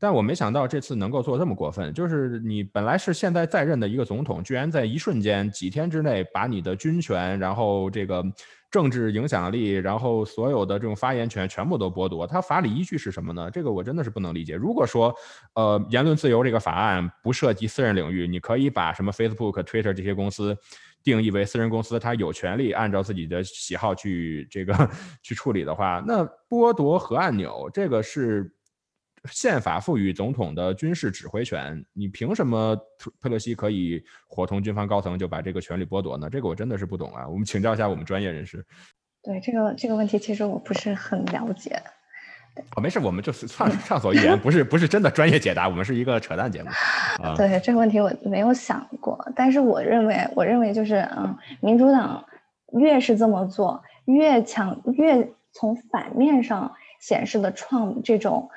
[0.00, 8.24] 但我没想到这次能够做这么过分，就是你本来是现在在任的一个总统，居然在一瞬间几天之内把你的军权，然后这个
[8.70, 12.26] 政治影响力，然后所有的这种发言权全部都剥夺。
[12.26, 13.50] 他法理依据是什么呢？
[13.50, 14.54] 这个我真的是不能理解。
[14.54, 15.14] 如果说，
[15.54, 20.56] 呃，言论自由这个法案不涉及私人领域，你可以把什么 Facebook、Twitter 这些公司。
[21.02, 24.90] 定义为私人公司，他有权利按照自己的喜好去这个
[25.24, 28.52] 去处理的话，那剥夺核按钮这个是
[29.30, 32.76] 宪法赋予总统的军事指挥权，你凭什么
[33.20, 36.28] 佩洛西可以伙同军方高层就把这个权利剥夺呢？
[36.30, 38.64] 这个我真的是不懂啊，我们请教一下我们专业人士。
[39.22, 41.80] 对这个这个问题，其实我不是很了解。
[42.74, 46.70] 哦，没事，我们就是畅畅所欲言，不是不是真的专业解答，我们是一个扯淡节目。
[47.22, 52.24] 啊， 对这个问题我没有想过，但是我认为，我认为就是，嗯，民主党
[52.72, 58.50] 越是这么做，越强越从反面上显示的创这种，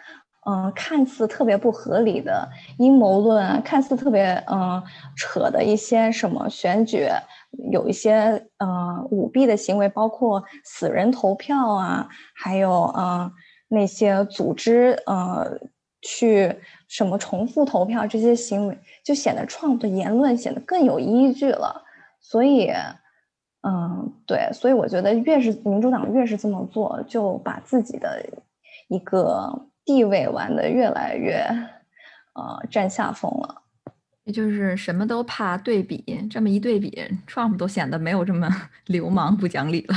[0.46, 4.82] 嗯，看似特别不合理的阴谋论，看似特别嗯
[5.16, 7.08] 扯的一些什么选举，
[7.72, 13.32] 有一些嗯舞弊的行为，包括死人投票啊，还有嗯。
[13.70, 15.60] 那些组织呃，
[16.04, 16.56] 去
[16.88, 21.82] 什么重复投票这些行为，就显得 Trump 的言论显得更有依据了。
[22.22, 22.72] 所以，
[23.68, 28.24] 嗯，对，所以我觉得越是民主党越是这么做，就把自己的
[28.90, 31.38] 一个地位玩的越来越
[32.34, 33.62] 呃占下风了。
[34.26, 38.50] 也就是什么都怕对比，这么一对比，Trump 都显得没有这么
[38.88, 39.96] 流氓不讲理了。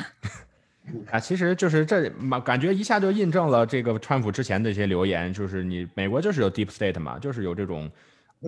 [1.12, 7.88] 啊，其实就是这嘛，感觉一下就印证了这个川普之前的一些留言，就是你美国就是有 deep state 嘛，就是有这种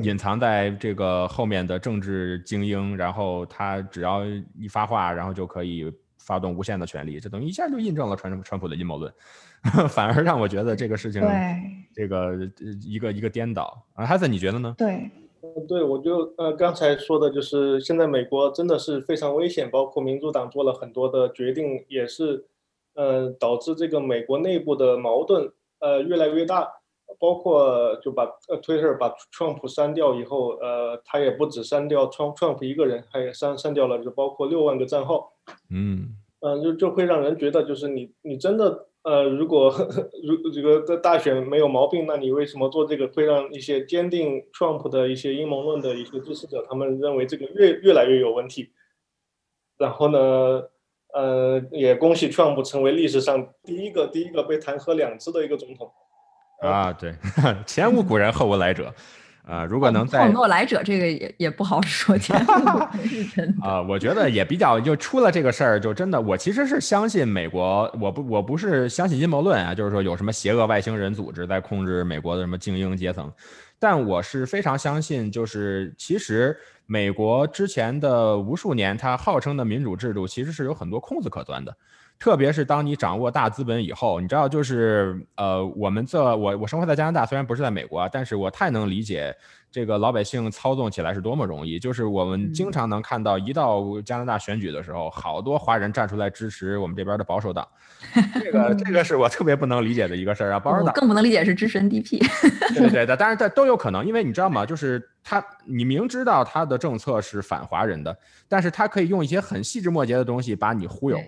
[0.02, 4.24] 隐藏在这个后面的政治精英，然后他只要
[4.56, 5.92] 一发话，然后就可以
[6.28, 9.10] 发动无限的权力，这等于一下就印证了川川普的阴谋论，
[9.88, 11.22] 反而让我觉得这个事情，
[11.94, 12.34] 这个
[12.84, 14.74] 一个一个颠倒啊，哈森，你觉得呢？
[14.76, 15.10] 对。
[15.68, 22.44] 对，我就呃刚才说的就是现在美国真的是非常危险，包括民主党做了很多的决定，也是，
[22.94, 26.68] 呃导致这个美国内部的矛盾呃越来越大，
[27.18, 35.32] 包括就把呃 Twitter 把 Trump 删掉以后，呃他也不止删掉 Trump Trump 一个人，他也删删掉了就包括六万个账号，
[35.70, 38.86] 嗯嗯就就会让人觉得就是你你真的。
[39.02, 39.72] 呃，如果
[40.22, 43.06] 如这个在大选没有毛病，那你为什么做这个？
[43.08, 48.70] 会让一些坚定 Trump 的一些阴谋论的一些支持者，他们认为这个越越来越有问题。
[49.78, 50.64] 然后呢，
[51.14, 55.90] 呃，也恭喜 Trump 成为历史上第一个第一个被弹劾两次的一个总统。
[56.66, 57.14] 啊， 对，
[57.66, 58.92] 前无古人后无来者。
[59.46, 62.34] 啊，如果能在后有来者这个也也不好说，是
[63.34, 63.80] 真的 啊。
[63.80, 73.32] 我觉得也比较，就出了这个事儿，就真的，我其实是相信美国，我不我不是相信阴谋论啊，就是说有什么邪恶外星人组织在控制美国的什么精英阶层，
[73.78, 81.74] 但我是非常相信，就是其实美国之前的无数年，它号称的民主制度其实是有很多空子可钻的。
[82.18, 89.32] 特别是当你掌握大资本以后，你知道，就是呃，我们这我我生活在加拿大，虽然不是在美国，但是我太能理解
[89.70, 91.78] 这个老百姓操纵起来是多么容易。
[91.78, 97.66] 就是我们经常能看到，一到加拿大选举的时候，好多华人站出来支持我们这边的保守党，
[98.42, 100.58] 这个这个是我特别不能理解的一个事儿啊。
[100.58, 102.18] 保守党更不能理解是支持 NDP。
[102.74, 104.66] 对对的，当然这都有可能，因为你知道吗？
[104.66, 111.18] 就是他，你明知道他的政策是反华人的，但是他可以用一些很细枝末节的东西把你忽悠。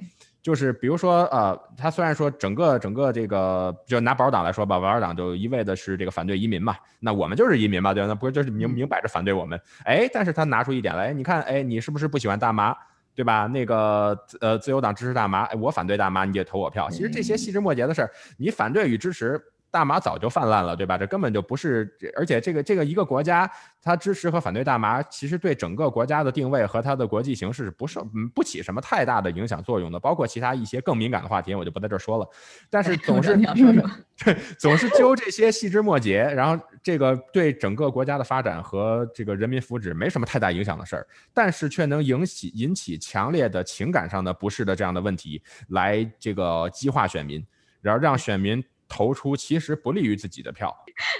[0.42, 8.06] 就是比如说，呃，他虽然说整个整个这个，就拿保守党来说吧，保守党就一味的是这个反对移民嘛，那我们就是移民嘛，对吧？
[8.08, 9.60] 那不就是明明摆着反对我们？
[9.84, 12.74] 哎，但是他拿出一点来，你看，哎，你是不是不喜欢大麻，
[13.14, 13.46] 对吧？
[13.46, 16.88] 那个呃，自由党支持大麻，哎，我反对大麻，你也投我票。
[16.90, 19.40] 其实这些细枝末节的事儿，你反对与支持。
[19.70, 20.98] 大麻早就泛滥了，对吧？
[20.98, 23.48] 这根本就不是，而且这个这个一个国家，
[23.80, 28.04] 它支持和反对大麻，其实对整个国家的定位和它的国际形势是不受
[28.34, 30.00] 不起什么太大的影响作用的。
[30.00, 32.28] 包括其他一些更敏感的话题，我就不在这说了。
[32.68, 33.36] 但是总是
[34.22, 47.46] 对，总是揪这些细枝末节，然后这个对整个国家的发展和这个人民福祉没什么太大影响的事儿，但是却能引起引起强烈的情感上的不适的这样的问题，来这个激化选民，
[47.80, 48.62] 然后让选民。
[48.90, 50.76] 投出其实不利于自己的票，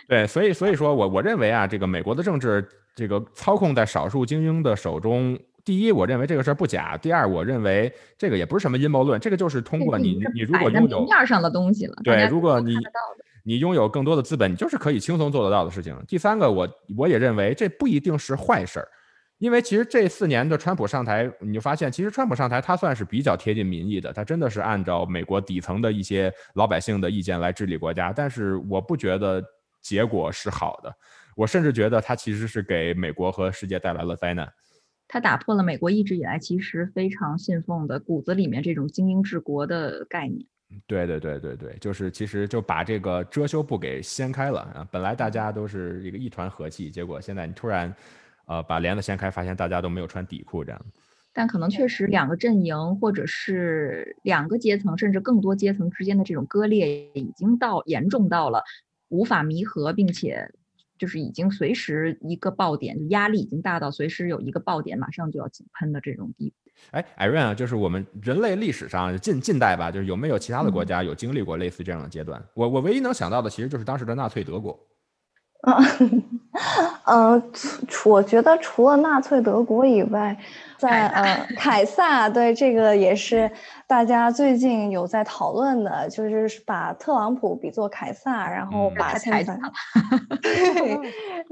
[0.09, 5.39] 对，所以所以说我我认为啊，这个美国的政治这个操控在少数精英的手中。
[5.63, 12.75] 第一，我认为这个事儿不假；第二，我认为这个也不是什么阴谋论，这个就是通过你你如果拥有面上的东西了，对，如果你
[13.45, 15.95] 你拥有更多的资本，你就是可以轻松做得到的事情。
[16.09, 18.89] 第三个，我我也认为这不一定是坏事儿。
[19.41, 28.13] 因为其实这四年的川普上台，你就发现，其实川普上台他算是比较贴近民意的，他真的是按照美国底层的一些老百姓的意见来治理国家。
[28.13, 29.43] 但是我不觉得
[29.81, 30.95] 结果是好的，
[31.35, 34.47] 我甚至觉得他其实是给美国和世界带来了灾难。
[35.09, 40.47] 他打破了美国一直以来其实非常信奉的骨子里面这种精英治国的概念。
[40.87, 44.87] 对对对对对，就是其实就把这个遮羞布给掀开了啊！
[44.93, 47.91] 本来大家都是一个一团和气，结果现在你突然。
[48.51, 50.87] 呃，把帘子掀开，发现大家都没有穿底裤，这样。
[51.33, 58.65] 但可能确实两个阵营或者是两个阶层，甚至更多阶层之间的这种割裂，已经到严重到了
[59.09, 60.51] 无法弥合，并且
[60.99, 66.71] 就是已经随时一个爆点，就压力已经大到随时有一个爆点马上就要井喷的这种地步。
[66.91, 72.43] 哎，艾瑞啊，就是我们人类历史上近近代吧，就是有没有其他的国家有经历过类似这样的阶段？
[72.55, 74.77] 我我唯一能想到的，其实就是当时的纳粹德国。
[75.63, 76.41] 嗯，
[77.05, 77.43] 呃，
[77.87, 80.37] 除我觉得除了纳粹德国以外，
[80.79, 83.51] 在呃凯撒，对这个也是
[83.87, 89.59] 大家最近有在讨论的，就是把特朗普比作凯撒，然后把现在，
[90.41, 90.99] 对，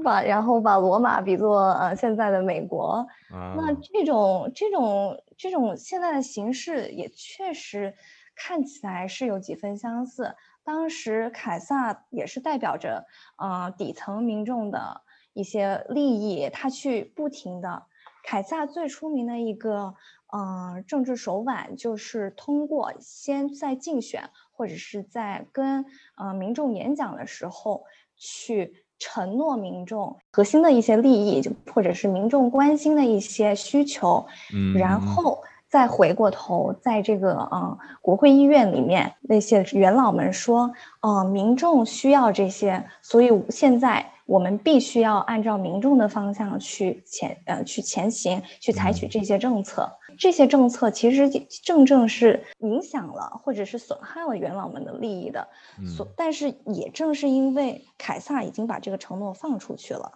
[0.03, 3.05] 把然后把罗马比作呃现在的美国。
[3.29, 7.93] 那这种这种这种现在的形式也确实
[8.35, 10.33] 看起来是有几分相似。
[10.63, 13.05] 当时凯撒也是代表着，
[13.37, 15.01] 呃，底层民众的
[15.33, 17.83] 一些利益，他去不停的。
[18.23, 19.95] 凯撒最出名的一个，
[20.31, 25.85] 呃，政治手腕就是通过先在竞选或者是在跟
[26.15, 27.83] 呃民众演讲的时候，
[28.15, 35.41] 去承诺民众核心的一些利益，就或者是民众关心的一些需求，嗯，然后。
[35.69, 49.87] 再回过头，在这个嗯国会议院里面，那些元老们说，呃，民众需要这些，所以现在我们必须要按照民众的方向去前呃去前行，去采取这些政策。
[50.17, 51.29] 这些政策其实
[51.63, 55.47] 正正是影响了或者是损害了元老们的利益的。
[55.95, 60.13] 所但是也正是因为凯撒已经把这个承诺放出去了，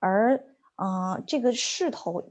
[0.00, 0.42] 而
[0.74, 2.24] 呃这个势头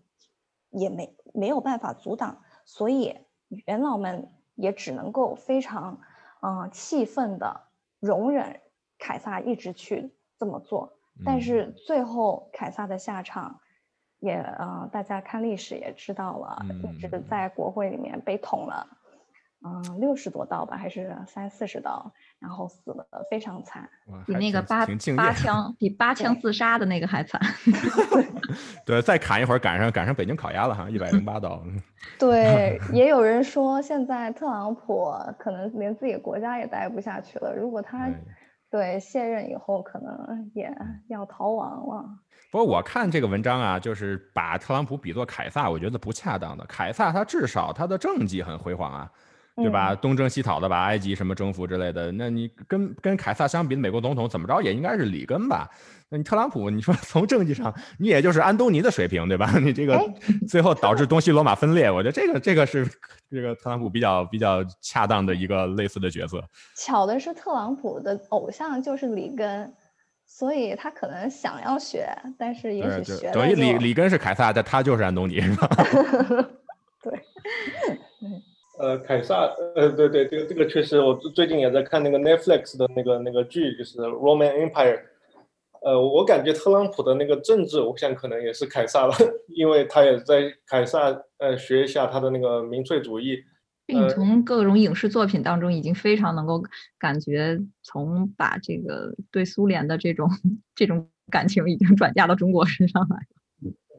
[0.69, 2.37] 也没没有办法阻挡。
[2.67, 5.99] 所以元老们也只能够非常，
[6.41, 7.61] 嗯，气愤的
[7.99, 8.59] 容忍
[8.99, 10.93] 凯撒一直去这么做。
[11.25, 13.59] 但是最后凯撒的下场，
[14.19, 18.96] 也，呃，大家看历史也知道了，一直在国会里面被捅了。
[19.65, 23.89] 嗯，六十多刀吧，还是三四十刀，然后死的非常惨，
[24.25, 24.85] 比那个八
[25.15, 27.41] 八枪比八枪自杀的那个还惨。
[28.85, 31.61] 对，再砍一会儿，赶上赶上北京烤鸭了哈，一百零八刀。
[32.19, 38.07] 对， 也有人说现在特朗普可能连自己国家也待不下去了，如果他
[38.69, 40.71] 对卸任以后，可能也
[41.07, 42.05] 要逃亡了。
[42.51, 46.63] 不过我看这个文章啊，就是把特朗普比作凯撒，我觉得不恰当的。
[46.65, 49.11] 凯撒他至少他的政绩很辉煌啊。
[49.57, 49.95] 对吧？
[49.95, 55.69] 东征西讨的把埃及什么征服之类的，那你跟跟凯撒相比，美国总统怎么着也应该是里根吧？
[56.09, 59.51] 那你特朗普，你说 从政绩上，你也就是安东尼的水平，对吧？
[59.59, 59.99] 你这个
[60.47, 62.87] 最后导致东西罗马分裂，我觉得这个这个是
[63.29, 66.43] 这个特朗普比较比较恰当的一个类似的角色。
[66.75, 69.73] 巧的是，特朗普的偶像就是里根，
[70.25, 75.67] 所以他可能想要学，但是也许学等于里里根是凯撒，但他就是安东尼，是吧？
[77.01, 77.19] 对。
[78.79, 85.01] 呃，凯撒，呃，对对，这个这个确实，我最近也在看那个 Netflix 的那个那个剧，就是 Roman Empire。
[85.81, 89.15] 呃，我感觉特朗普的那个政治我想可能也是凯撒吧，
[89.55, 93.43] 因为他也在凯撒呃学一下他的那个民粹主义。
[93.87, 96.61] 并从各种影视作品当中已经非常能够
[96.99, 100.29] 感觉，从把这个对苏联的这种
[100.75, 103.17] 这种感情已经转嫁到中国身上来。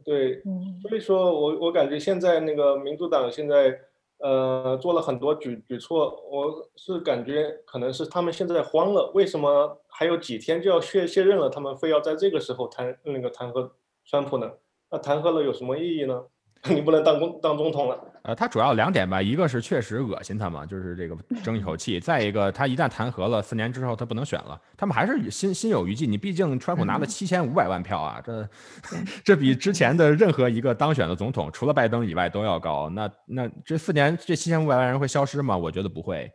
[0.05, 0.43] 对，
[0.83, 3.77] 所以说我我感觉现在那个民主党现在。
[4.19, 9.11] 呃，做了很多举举措，我是感觉可能是他们现在慌了。
[9.15, 13.71] 为什么还有几天就要卸卸任了，他们非要在这个时候弹那个弹劾
[14.05, 14.51] 川普呢？
[14.91, 16.25] 那弹劾了有什么意义呢？
[16.75, 17.99] 你不能当公当总统了。
[18.23, 26.07] 呃，他主要两点吧，一个是确实恶心他嘛，就是这个争一口气；再一个，他一旦弹劾了，四年之后他不能选了，他们还是心心有余悸。
[26.07, 28.49] 你毕竟川普拿了七千五百万票啊，这
[29.25, 32.91] 这比之前的任何一个当选的总统，除了拜登以外都要高。
[32.91, 35.57] 那那这四年这七千五百万人会消失吗？
[35.57, 36.31] 我觉得不会，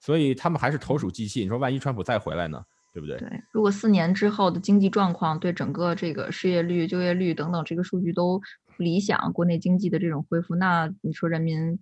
[0.00, 1.42] 所以他们还是投鼠忌器。
[1.42, 2.60] 你说万一川普再回来呢？
[2.92, 3.18] 对不对？
[3.18, 8.40] 对，如果四年之后的经济状况对整个这个失业率、就业率等等这个数据都。
[8.76, 11.78] 不理想，国内经济的这种恢复，那你说人民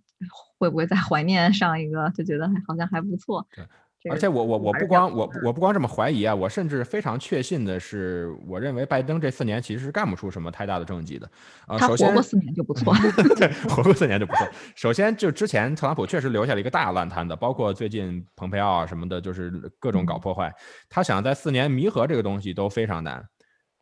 [0.58, 3.46] 会不会再怀念上一个，就觉得好像还不错？
[4.02, 11.26] 对，而且我我我不光我我不光这么怀疑啊，我甚至非常确信的是，我认为拜登这四年其实是干不出什么太大的政绩的。
[11.66, 12.94] 啊，首先活过四年就不错，
[13.36, 14.46] 对，活过四年就不错。
[14.76, 20.54] 首先就之前特朗普确实留下了一个大烂摊子，包括最近蓬佩奥啊什么的，就是各种搞破坏。
[20.90, 23.24] 他想在四年弥合这个东西都非常难。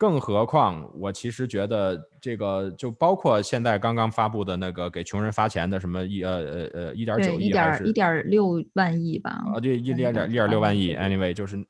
[0.02, 9.30] 更何况，我其实觉得这个就包括现在刚刚发布的那个给穷人发钱的什么一呃呃呃一点九亿还是一点六万亿吧？
[9.54, 10.96] 啊，对，一点点一点六万亿。
[10.96, 11.64] Anyway，就是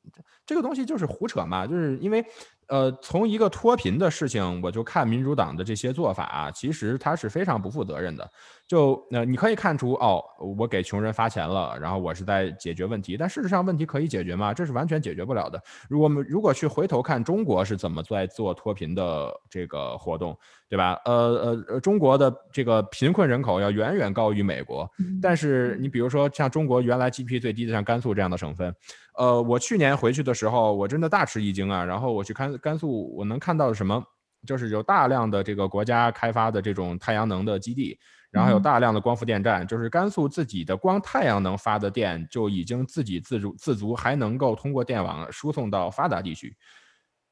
[0.47, 2.25] 这个东西就是胡扯嘛，就是因为
[2.65, 8.27] 呃，从一个脱贫的事情，我就看民主党的这些做法啊，其实他是非常不负责任的。
[8.65, 10.23] 就那你可以看出，哦，
[10.57, 14.53] 我给穷人发钱了，然后我是在解决问题，但事实上问题可以解决吗？
[14.53, 15.61] 这是完全解决不了的。
[15.89, 20.35] 如果我们如果去回头看中国是怎么在做脱贫的这个活动，
[20.69, 20.99] 对吧？
[21.05, 24.89] 呃呃呃，中国的这个贫困人口要远远高于美国，
[25.21, 28.73] 但是你比如说像中国原来 GDP 最低的像甘肃这样的省份，
[29.17, 31.83] 呃，我去年回去的时候，我真的大吃一惊啊。
[31.83, 34.03] 然后我去看甘肃，我能看到什么？
[34.45, 37.97] 就是有大量的这个国家开发的这种太阳能的基地。
[38.33, 46.53] 然后有大量的光伏电站，就是甘肃自己的光太阳能发的电就已经自给自足，自足还能够通过电网输送到发达地区，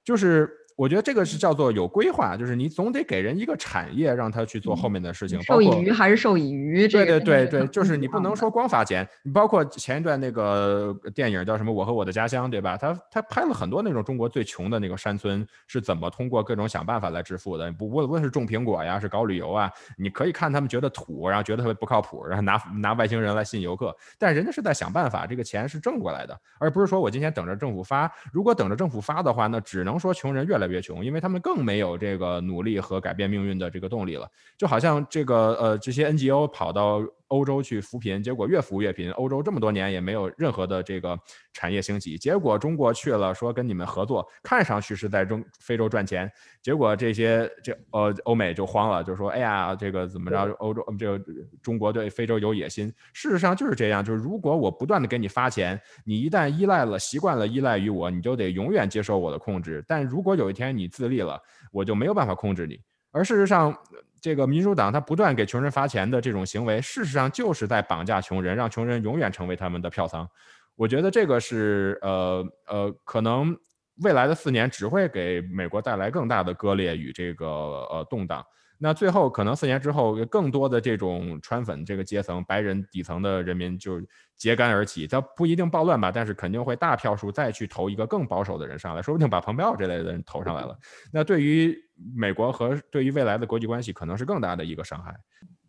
[0.06, 0.50] 就是。
[0.82, 5.40] 我觉得这个是叫做有规划，就是你总得给人一个产业，让他去做后面的事情。
[5.44, 6.88] 受益于还是受益于？
[6.88, 9.08] 对对对对，就是你不能说光发钱。
[9.22, 12.76] 你包括前一段那个电影叫什么《我和我的家乡》，对吧？
[12.78, 17.72] 他他拍了很多那种中国最穷的那个山村是怎么通过各种想办法来致富的。
[17.74, 23.96] 不无论是种苹果呀，是搞旅游啊，你可以看他们觉得土，然后觉得特别不靠谱，然后拿拿外星人来吸引游客。
[24.18, 28.12] 但人家是在想办法，这个钱是挣过来的，而不是说我今天等着政府发。
[28.34, 30.71] 如果等着政府发的话，那只能说穷人越来越。
[30.72, 34.28] 越穷，因为他们更没有这个努力和改变命运的这个动力了。
[34.58, 37.02] 就好像这个呃，这些 NGO 跑到
[37.32, 39.10] 欧洲去扶贫，结果越扶越贫。
[39.14, 41.18] 欧洲这么多年也没有任何的这个
[41.54, 46.30] 产业兴起，结果中国去了，说跟你们合作，看上去是在中非洲赚钱，
[46.62, 50.52] 结果这些这呃欧美就慌了，就说哎呀，这个怎么着？
[50.60, 51.24] 欧洲这个
[51.64, 52.94] 中国对非洲有野心。
[53.14, 59.84] 事实上就是这样，就是如果我不断的给你发钱，你一旦依赖了、习惯了依赖于我，你就得永远接受我的控制。
[59.88, 62.78] 但如果有一天你自立了，我就没有办法控制你。
[63.14, 63.78] 而事实上，
[64.22, 70.30] 这个民主党他不断给穷人发钱的这种行为，事实上就是在绑架穷人，让穷人永远成为他们的票仓。
[70.76, 73.58] 我觉得这个是呃呃，可能
[74.04, 78.46] 未来的四年只会给美国带来更大的割裂与这个呃动荡。
[78.84, 84.02] 那最后可能四年之后，更多的这种川粉这个阶层、白人底层的人民就
[84.36, 85.06] 揭竿而起。
[85.06, 90.76] 他不一定暴乱吧，但是肯定会大票数再去投一个更保守的人上来，说不定把蓬佩奥这类的人投上来了。
[91.14, 91.78] 那对于
[92.16, 95.16] 美国和对于未来的国际关系，可能是更大的一个伤害。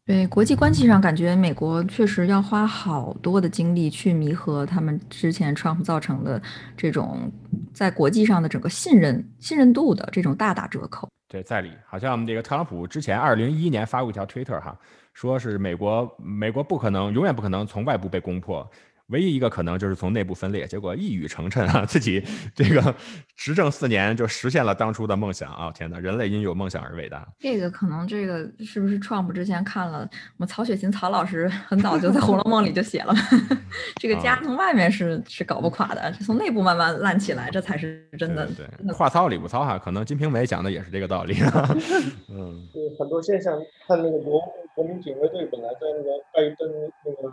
[0.04, 6.42] 对国际关系上，感觉美国确实要花好多的精力去弥合他们之前 Trump 造成的
[6.76, 7.30] 这种
[7.72, 11.08] 在国际上的整个信任信任度的这种大打折扣。
[11.28, 14.76] 对，在理，好像这个特朗普之前二零一一年发过一条推特哈，
[15.14, 18.68] 说是美国美国不可能永远不可能从外部被攻破。
[19.12, 22.94] 唯一一个可能就是从内部分裂，结果一语成谶啊， 自己这个
[23.36, 25.70] 执政四年就实现了当初的梦想啊！
[25.70, 27.24] 天哪，人类因有梦想而伟大。
[27.38, 33.14] 这个可能这个是不是 Trump 之前看了我们曹雪芹曹老师很早就在《红楼梦》里就写了，
[34.00, 38.46] 这个家从外面是是搞不垮的，从内部慢慢烂起来，这才是真的。
[38.56, 41.36] 对，话糙理不糙哈，可能《金瓶梅》讲的也是这个道理。
[42.30, 44.40] 嗯，对很多现象，看那个国
[44.74, 46.68] 国民警卫队本来在那个拜登
[47.04, 47.32] 那个。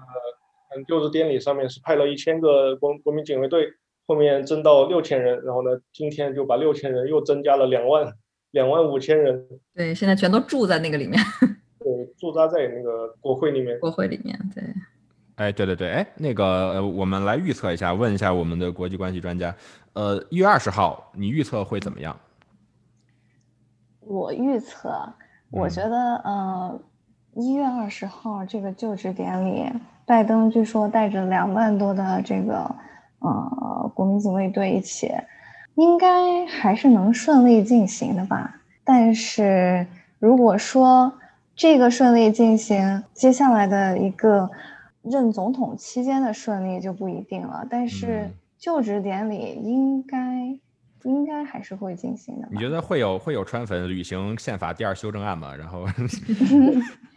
[0.76, 3.68] 嗯，就职典礼上面是派了一千个国国民警卫队，
[4.08, 8.14] 后面增到六千人，然后呢，今天就把六千人又增加了两万
[8.52, 9.48] 两万五千人。
[9.74, 11.20] 对，现在全都住在那个里面。
[11.80, 13.80] 对，驻扎在那个国会里面。
[13.80, 14.64] 国会里面，对。
[15.36, 19.56] 哎，对对对，哎，那个，我们来预测一下，问一下我们的国际关系专家，
[19.94, 22.20] 呃，一月二十号，你预测会怎么样？
[24.02, 24.92] 我预测，
[25.50, 26.82] 我觉得，呃，
[27.36, 29.64] 一月二十号这个就职典礼。
[30.10, 32.76] 拜登据说带着两万多的这个
[33.20, 35.12] 呃国民警卫队一起，
[35.76, 38.56] 应该还是能顺利进行的吧。
[38.84, 39.86] 但是
[40.18, 41.14] 如果说
[41.56, 44.50] 这个顺利进行，接下来的一个
[45.04, 47.64] 任总统期间的顺利就不一定了。
[47.70, 50.18] 但是就职典礼应该
[51.04, 52.48] 应该还是会进行的。
[52.50, 55.56] 你觉得会有会有川粉履行宪法第二修正案吗？
[55.56, 55.86] 然后。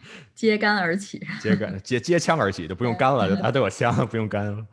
[0.34, 4.66] 揭竿而起，揭竿揭揭枪而起，就不用干 了，大家都有枪，不用干了。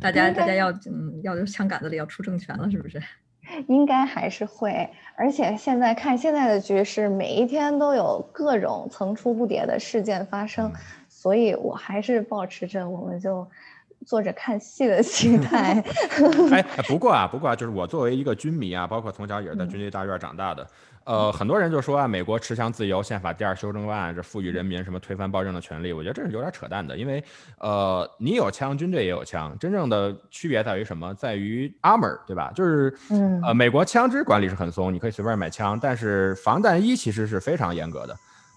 [0.00, 3.02] 大家大家要嗯要枪杆子里要出政权了，是不是？
[3.68, 10.72] 应该还是会，而且现在看现在的局势，每一天都有各种层出不穷的事件发生，
[11.08, 13.48] 所以我还是保持着我们就
[14.06, 15.84] 坐着看戏的心 态。
[16.50, 20.66] 哎，不过啊，不过啊，就是我作为一个军迷啊，包括从小也是在军队大院长大的。
[21.04, 27.22] 呃，很多人就说啊，美国持枪自由，宪法第二修正案这赋予人民什么推翻暴政的权利，我觉得这是有点扯淡的，因为
[27.58, 31.14] 呃，你有枪，军队也有枪，真正的区别在于什么？
[31.14, 32.50] 在于 armor，对吧？
[32.56, 38.16] 就是嗯，呃，美国枪支管理是很松，你可以随便买枪，但是防弹衣其实是非常严格的。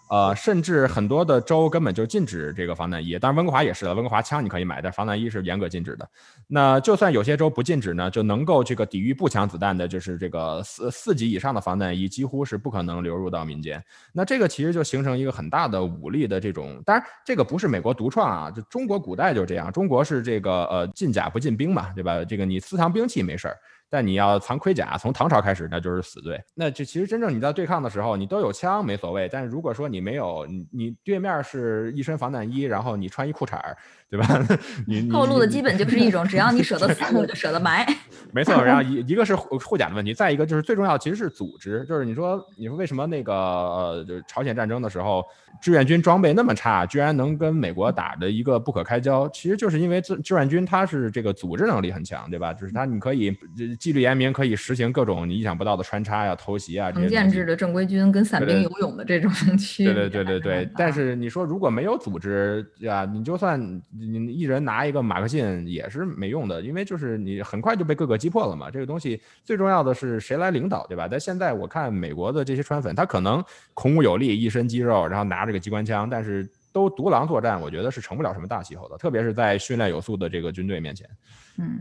[0.10, 3.18] 呃，甚至很多的州根本就禁止这个防弹衣。
[3.20, 6.10] 当然，温哥华也是的，温哥华枪你可以买，但防弹衣是严格禁止的。
[6.47, 13.84] 那就算有些州不禁止呢，就能够这个抵御步枪子弹的，就是这个四四级以上的防弹衣，几乎是不可能流入到民间。
[14.12, 22.26] 那这个其实就形成一个很大的武力的这种，当然这个不是美国独创啊，就中国古代就这样，中国是这个呃禁甲不禁兵嘛，对吧？
[22.26, 23.55] 这个你私藏兵器没事儿。
[23.90, 26.40] 但你要藏盔甲，从唐朝开始那就是死罪。
[26.56, 29.28] 那就其实真正你在对抗的时候，你都有枪没所谓。
[29.32, 33.76] 但是如果说你没有，你你对面是一身防弹衣，然后你穿一裤衩儿。
[34.12, 34.44] 对吧？
[34.88, 37.86] 你后路的基本就是一种，只要你舍得 死，我就舍得埋。
[38.34, 45.24] 没错，然后一一个是护甲的问题，再一个就是最重要其实是组织，就是你说你说为什么那个呃，就是朝鲜战争的时候，
[45.62, 49.30] 志愿军装备那么差，居然能跟美国打的一个不可开交？
[49.30, 52.52] 其实就是因为志志愿军他是这个组织能力很强，对吧？
[52.52, 53.30] 就是他你可以
[53.80, 56.91] 纪律严明，可以实行各种你意想不到的穿插呀、偷袭啊。
[56.91, 59.93] 成建制的正规军跟散兵游泳的这种 区别。
[59.93, 60.69] 对对对对对。
[60.75, 63.59] 但是你说如果没有组织啊，你就算。
[63.97, 68.69] 你一人拿一个马克沁也是没用的，因为就是你很快就被各个击破了嘛。
[68.69, 71.07] 这个东西最重要的是谁来领导，对吧？
[71.09, 73.41] 但现在我看美国的这些川粉，他可能
[73.73, 81.09] 孔武有力，一身肌肉，然后拿着个机关枪，但是都独狼作战，我觉得是成不了什么大气候的，特别是在训练有素的这个军队面前。
[81.57, 81.80] 嗯，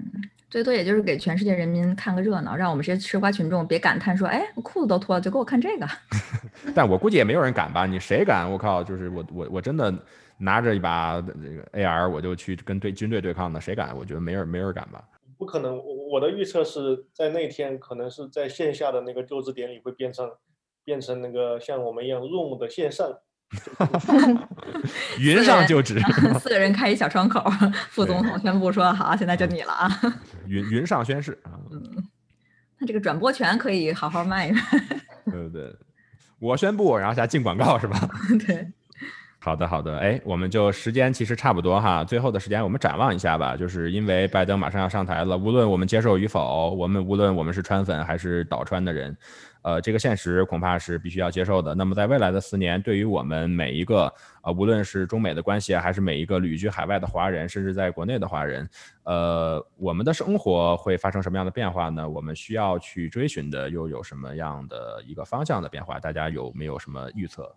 [0.51, 5.87] 最多也就是给全世界人民看个热闹，让我们这些吃瓜群众别感叹说，哎，我裤子都脱了，就给我看这个。
[6.75, 7.87] 但我估计也没有人敢吧？
[7.87, 8.51] 你谁敢？
[8.51, 9.93] 我靠，就是我我我真的。
[10.41, 13.93] 拿着一把这个 AR，我就去跟对军队对抗的，谁敢？
[13.97, 15.03] 我觉得没人，没人敢吧？
[15.37, 15.77] 不可能。
[16.09, 20.31] 我的预测是在那天，可能是在线下的那个就职典礼会变成
[20.85, 23.19] 变成那个像我们一样 Room 的线上，
[25.19, 25.99] 云上就职，
[26.41, 27.43] 四个人开一小窗口，
[27.91, 30.01] 副总统宣布说：“好，现在就你了啊！”
[30.47, 31.57] 云云上宣誓啊。
[31.73, 31.81] 嗯，
[32.79, 34.61] 那这个转播权可以好好卖一卖。
[35.31, 35.75] 对对，
[36.39, 38.09] 我宣布，然后下进广告是吧？
[38.47, 38.71] 对。
[39.49, 49.17] 好的，好的，哎，我们就时间其实差不多哈，最后的时间我们展望一下吧，就是因为拜登马上要上台了，无论我们接受与否，我们无论我们是川粉还是倒川的人，
[49.63, 51.75] 呃，这个现实恐怕是必须要接受的。
[51.75, 58.69] 那么在未来的四年，对于我们每一个呃，无论是中美的关系，还是每一个旅居海外的华人，甚至在国内的华人，
[59.05, 62.07] 呃，我们的生活会发生什么样的变化呢？
[62.07, 65.99] 我们需要去追寻的又有什么样的一个方向的变化？
[65.99, 67.51] 大家有没有什么预测？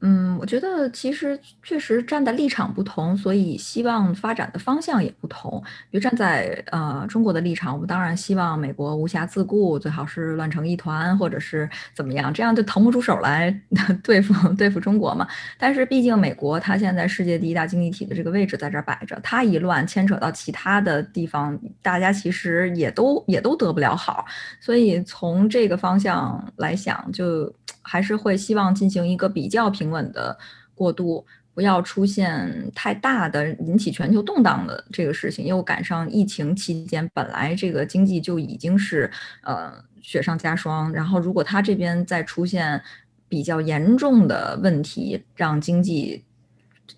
[0.00, 5.60] 嗯，我觉得其实确实站的立场不同，所以希望发展的方向也不同。
[5.90, 13.50] 比如站在呃中国的立场，我们当然希望美国无暇自顾，最好是乱成一团，或者是怎么样，这样就腾不出手来
[14.04, 15.26] 对付对付中国嘛。
[15.58, 24.24] 但是毕竟美国它现在世界第一大经济体的这个位置在这摆着，它一乱牵扯到其他的地方，大家其实也都也都得不了好。
[24.60, 27.52] 所以从这个方向来想，就。
[27.90, 30.36] 还是会希望进行一个比较平平稳的
[30.74, 31.24] 过渡，
[31.54, 35.46] 不要出现太大的引起全球动荡的这个事情。
[35.46, 39.10] 又赶上疫情期间，本来这个经济就已经是
[39.42, 42.80] 呃雪上加霜，然后如果它这边再出现
[43.28, 46.24] 比较严重的问题，让经济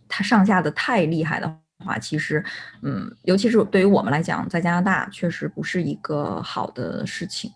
[0.08, 2.44] 它上下的太厉害的话，其实
[2.82, 7.50] 嗯，尤其是对于我们来讲，在加拿大确实不是一个好的事情。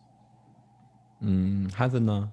[1.20, 2.30] 嗯，孩子呢？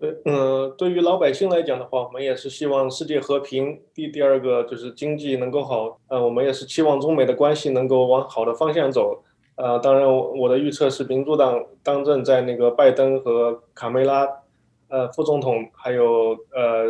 [0.00, 3.82] 对，嗯，对于老百姓来讲的话，我们也是希望世界和平。
[3.92, 9.22] 第第二个就是经济能够好，呃，我们也是期望中美的关系能够往好的方向走。
[9.56, 14.26] 呃，当然，我的预测是民主党当政，在那个拜登和卡梅拉，
[14.88, 16.86] 呃，副总统，还有呃，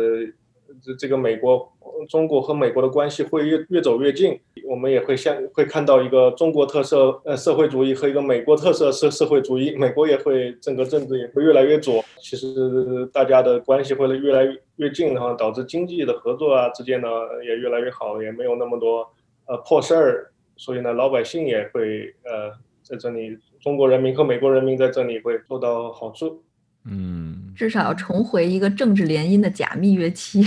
[0.81, 1.70] 这这个美国。
[2.09, 14.45] 中国和美国的关系会越越走越近，我们也会像会看到一个中国特色呃社会主义和一个美国特色社社会主义，美国也会整个政治也会越来越左，其实大家的关系会越来
[14.77, 17.07] 越近，然后导致经济的合作啊之间呢
[17.45, 19.07] 也越来越好，也没有那么多
[19.45, 22.51] 呃破事儿，所以呢老百姓也会呃
[22.83, 26.41] 在这里，中国人民和美国人民在这里会做到好处，
[26.85, 30.43] 嗯，至少要重回一个政治联姻的假蜜月期，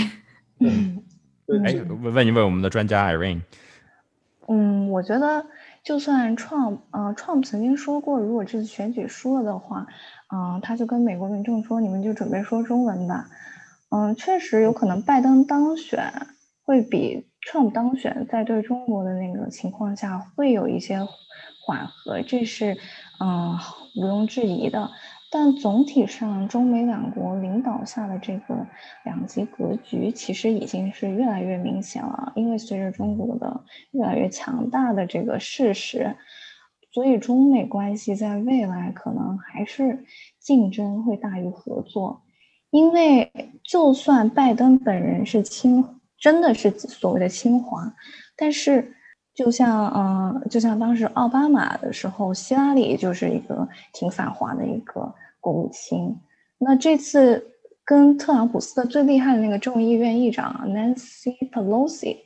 [0.60, 1.02] 嗯。
[1.64, 3.42] 哎，问一问我们的专家 Irene。
[4.46, 5.46] 嗯，我觉得
[5.82, 9.86] 就算 Trump，呃，Trump 曾经说过，如果这次选举输了的话，
[10.32, 13.26] 嗯，他就跟美国民众说，你们就准备说中文吧。
[13.90, 16.12] 嗯，确实有可能拜登当选
[16.64, 20.98] 会比 Trump 当选，在对中国的那个情况下会有一些
[21.64, 22.76] 缓和，这是
[23.20, 23.58] 嗯
[23.96, 24.90] 毋庸置疑的。
[25.36, 28.54] 但总体上，中美两国领导下的这个
[29.04, 32.32] 两极格局，其实已经是越来越明显了。
[32.36, 36.14] 因为随着中国的越来越强大的这个事实，
[36.92, 40.04] 所以中美关系在未来可能还是
[40.38, 42.22] 竞争会大于合作。
[42.70, 43.28] 因为
[43.64, 45.84] 就算拜登本人是亲，
[46.16, 47.92] 真的是所谓的亲华，
[48.36, 48.94] 但是
[49.34, 55.12] 就像嗯，就像当时奥巴马的时候，希拉里就是一个挺反华的一个
[55.44, 56.18] 国务卿。
[56.56, 57.52] 那这次
[57.84, 62.16] 跟特朗普撕的最厉害的那个众议院议长 Nancy Pelosi，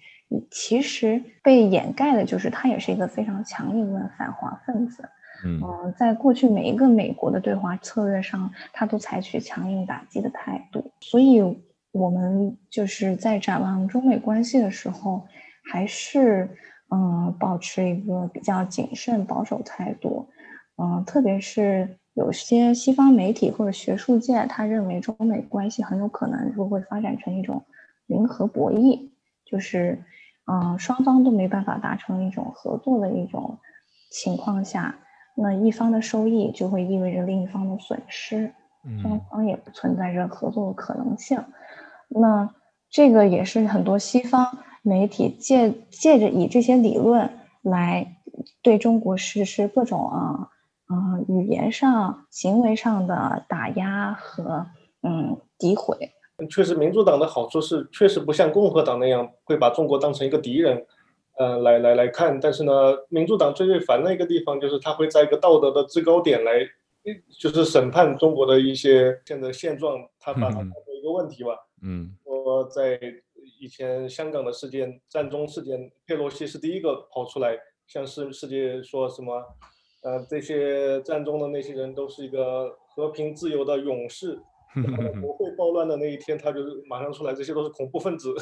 [0.49, 5.03] 其实被掩盖的就是他也是一个非常强硬的反华分子。
[5.45, 10.93] 嗯，在过去每一个美国的对华策略上，他都采取强硬打击的态度。
[11.01, 11.43] 所以
[11.91, 15.27] 我们就是在展望中美关系的时候，
[15.73, 16.49] 还是
[16.91, 20.29] 嗯保持一个比较谨慎保守态度。
[20.77, 21.99] 嗯，特别是。
[22.19, 27.63] 有些西方媒体或者学术界，他认为中美关系很有可能就会发展成一种
[28.07, 29.11] 零和博弈，
[29.45, 30.03] 就是，
[30.47, 33.57] 嗯，双方都没办法达成一种合作的一种
[34.11, 34.99] 情况下，
[35.37, 38.53] 那一方的收益就会意味着另一方的损失，
[39.01, 41.41] 双方也不存在着合作的可能性。
[42.09, 42.53] 那
[42.91, 47.31] 这个也是很多西方媒体借借着以这些理论
[47.63, 48.17] 来
[48.61, 50.49] 对中国实施各种啊。
[50.91, 54.67] 嗯，语言上、行为上的打压和
[55.03, 55.97] 嗯诋毁，
[56.49, 60.87] 确实，民主党的好处是确实不像共和党那样会把中国当成一个敌人，
[61.39, 62.41] 呃，来来来看。
[62.41, 62.73] 但是呢，
[63.11, 66.67] 民主党最最烦的一个地方就是他会在一个道德的制高点来，
[67.39, 71.51] 就是审判中国的一些现在现状，他把它当做一个问题吧。
[71.83, 72.99] 嗯，我在
[73.61, 79.45] 以前香港的事件、战中事件，佩洛西是第一个跑出来向世世界说什么。
[80.09, 84.39] 呃，这些战中的那些人都是一个和平自由的勇士。
[85.21, 88.35] 国会暴乱的那一天，他就是马上出来，这些都是恐怖分子。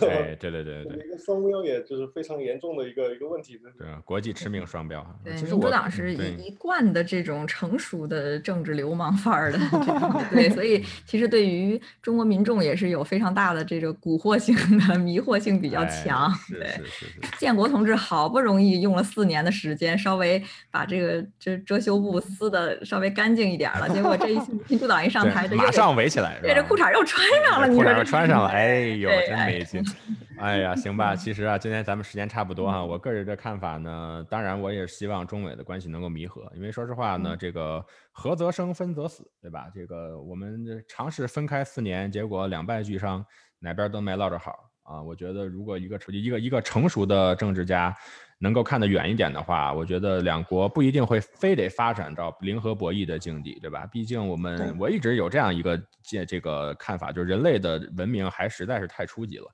[0.00, 3.58] 对对对对对，一个双标，也就是非常严重的一个一个问题。
[3.78, 5.04] 对，国际驰名双标。
[5.24, 9.58] 对，民主党是一一贯的这种成熟的政治流氓范儿的。
[10.30, 14.54] 对，所以其实对于中国民众也是有非常大的这个蛊惑性
[14.88, 16.32] 的、 迷惑性比较强。
[16.48, 17.20] 对，是是是。
[17.38, 26.38] 建国同志好不容易用了四年的时间，稍微把这个这遮羞布撕的稍微干净一点了，结果这一民主党一上台，马上围起来。
[26.40, 29.82] 对，这裤衩又穿上了，裤衩又穿上了，哎 呦，真没劲！
[30.38, 32.84] 哎呀，行吧，其实啊，今天咱们时间差不多哈。
[32.84, 39.70] 我个人的看法呢，当然我也希望中美的关系能够弥合，因为说实话呢，这个合则生，分则死，对吧？
[39.74, 43.24] 这个我们尝试分开四年，结果两败俱伤，
[43.60, 44.52] 哪边都没落着好
[44.82, 45.00] 啊。
[45.00, 47.96] 我觉得如果一个一个一个成熟的政治家。
[48.42, 53.86] 能够看得远一点的话，我觉得两国不一定会非得发展到零和博弈的境地，对吧？
[53.86, 59.46] 毕竟我们我一直有这样一个这这个看法，就是人类的文明还实在是太初级了，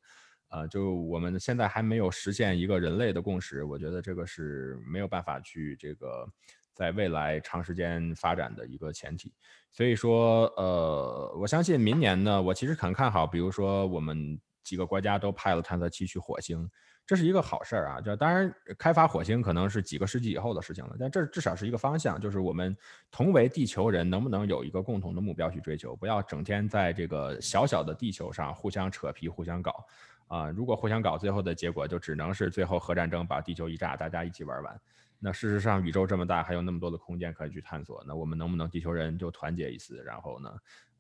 [0.49, 6.27] 呃，就我们现在还没有实现一个人类的共识，我觉得这个是没有办法去这个
[6.73, 9.35] 在未来长时间发展的一个前提。
[9.71, 16.67] 所以说，呃，我相信明年呢，我其实很看好，比如说我们几个国家都派了探测器去火星。
[17.09, 18.01] 这是一个好事儿啊！
[18.03, 22.77] 就当然，开发火星可能是几个世纪以后的事情了，但这至少是一个方向，就是我们
[23.11, 25.97] 同为地球人，能不能有一个共同的目标去追求？
[25.97, 29.87] 不要整天在这个小小的地球上互相扯皮、互相搞
[30.27, 30.51] 啊！
[30.51, 34.79] 如果互相搞，最后的结果就只能是最后核战争把地球一炸，大家一起玩完。
[35.19, 40.51] 那事实上，宇宙这么大，还有那么多的空间可以去探索，那我们能不能地球人就团结一次，然后呢？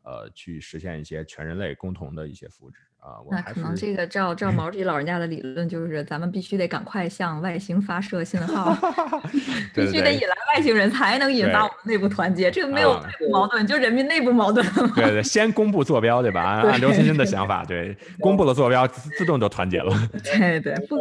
[0.05, 3.19] 呃，去实现一些全人类共同的一些福祉啊。
[3.31, 8.77] 那可能这个照照毛主席老人家的理论，就是咱们必须得赶快向外星发射信号，
[9.75, 12.51] 必须得引来外星人才能引发我们内部团结。
[12.51, 14.65] 这个没有内部矛盾，就人民内部矛盾。
[14.95, 16.43] 对对，先公布坐标，对吧？
[16.43, 19.93] 按按刘欣欣的想法，对，公布了坐标，自动就团结了。
[20.23, 20.75] 对对。
[20.87, 20.97] 不。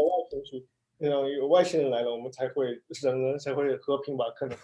[1.00, 4.26] 那样有外星人来了，我们才会人人才会和平吧？
[4.36, 4.58] 可能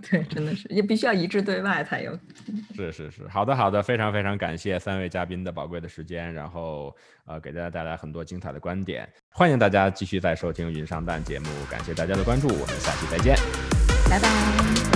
[0.00, 2.18] 对，真的是也必须要一致对外才有。
[2.74, 6.94] 是是是，好的好的，非常非常感谢三位嘉宾的宝贵的时间，然后
[7.26, 13.36] 呃给大家带来很多精彩的观点，欢迎大家继续再收听云上蛋节目，感谢大家的关注，我们下期再见，
[14.08, 14.89] 拜拜。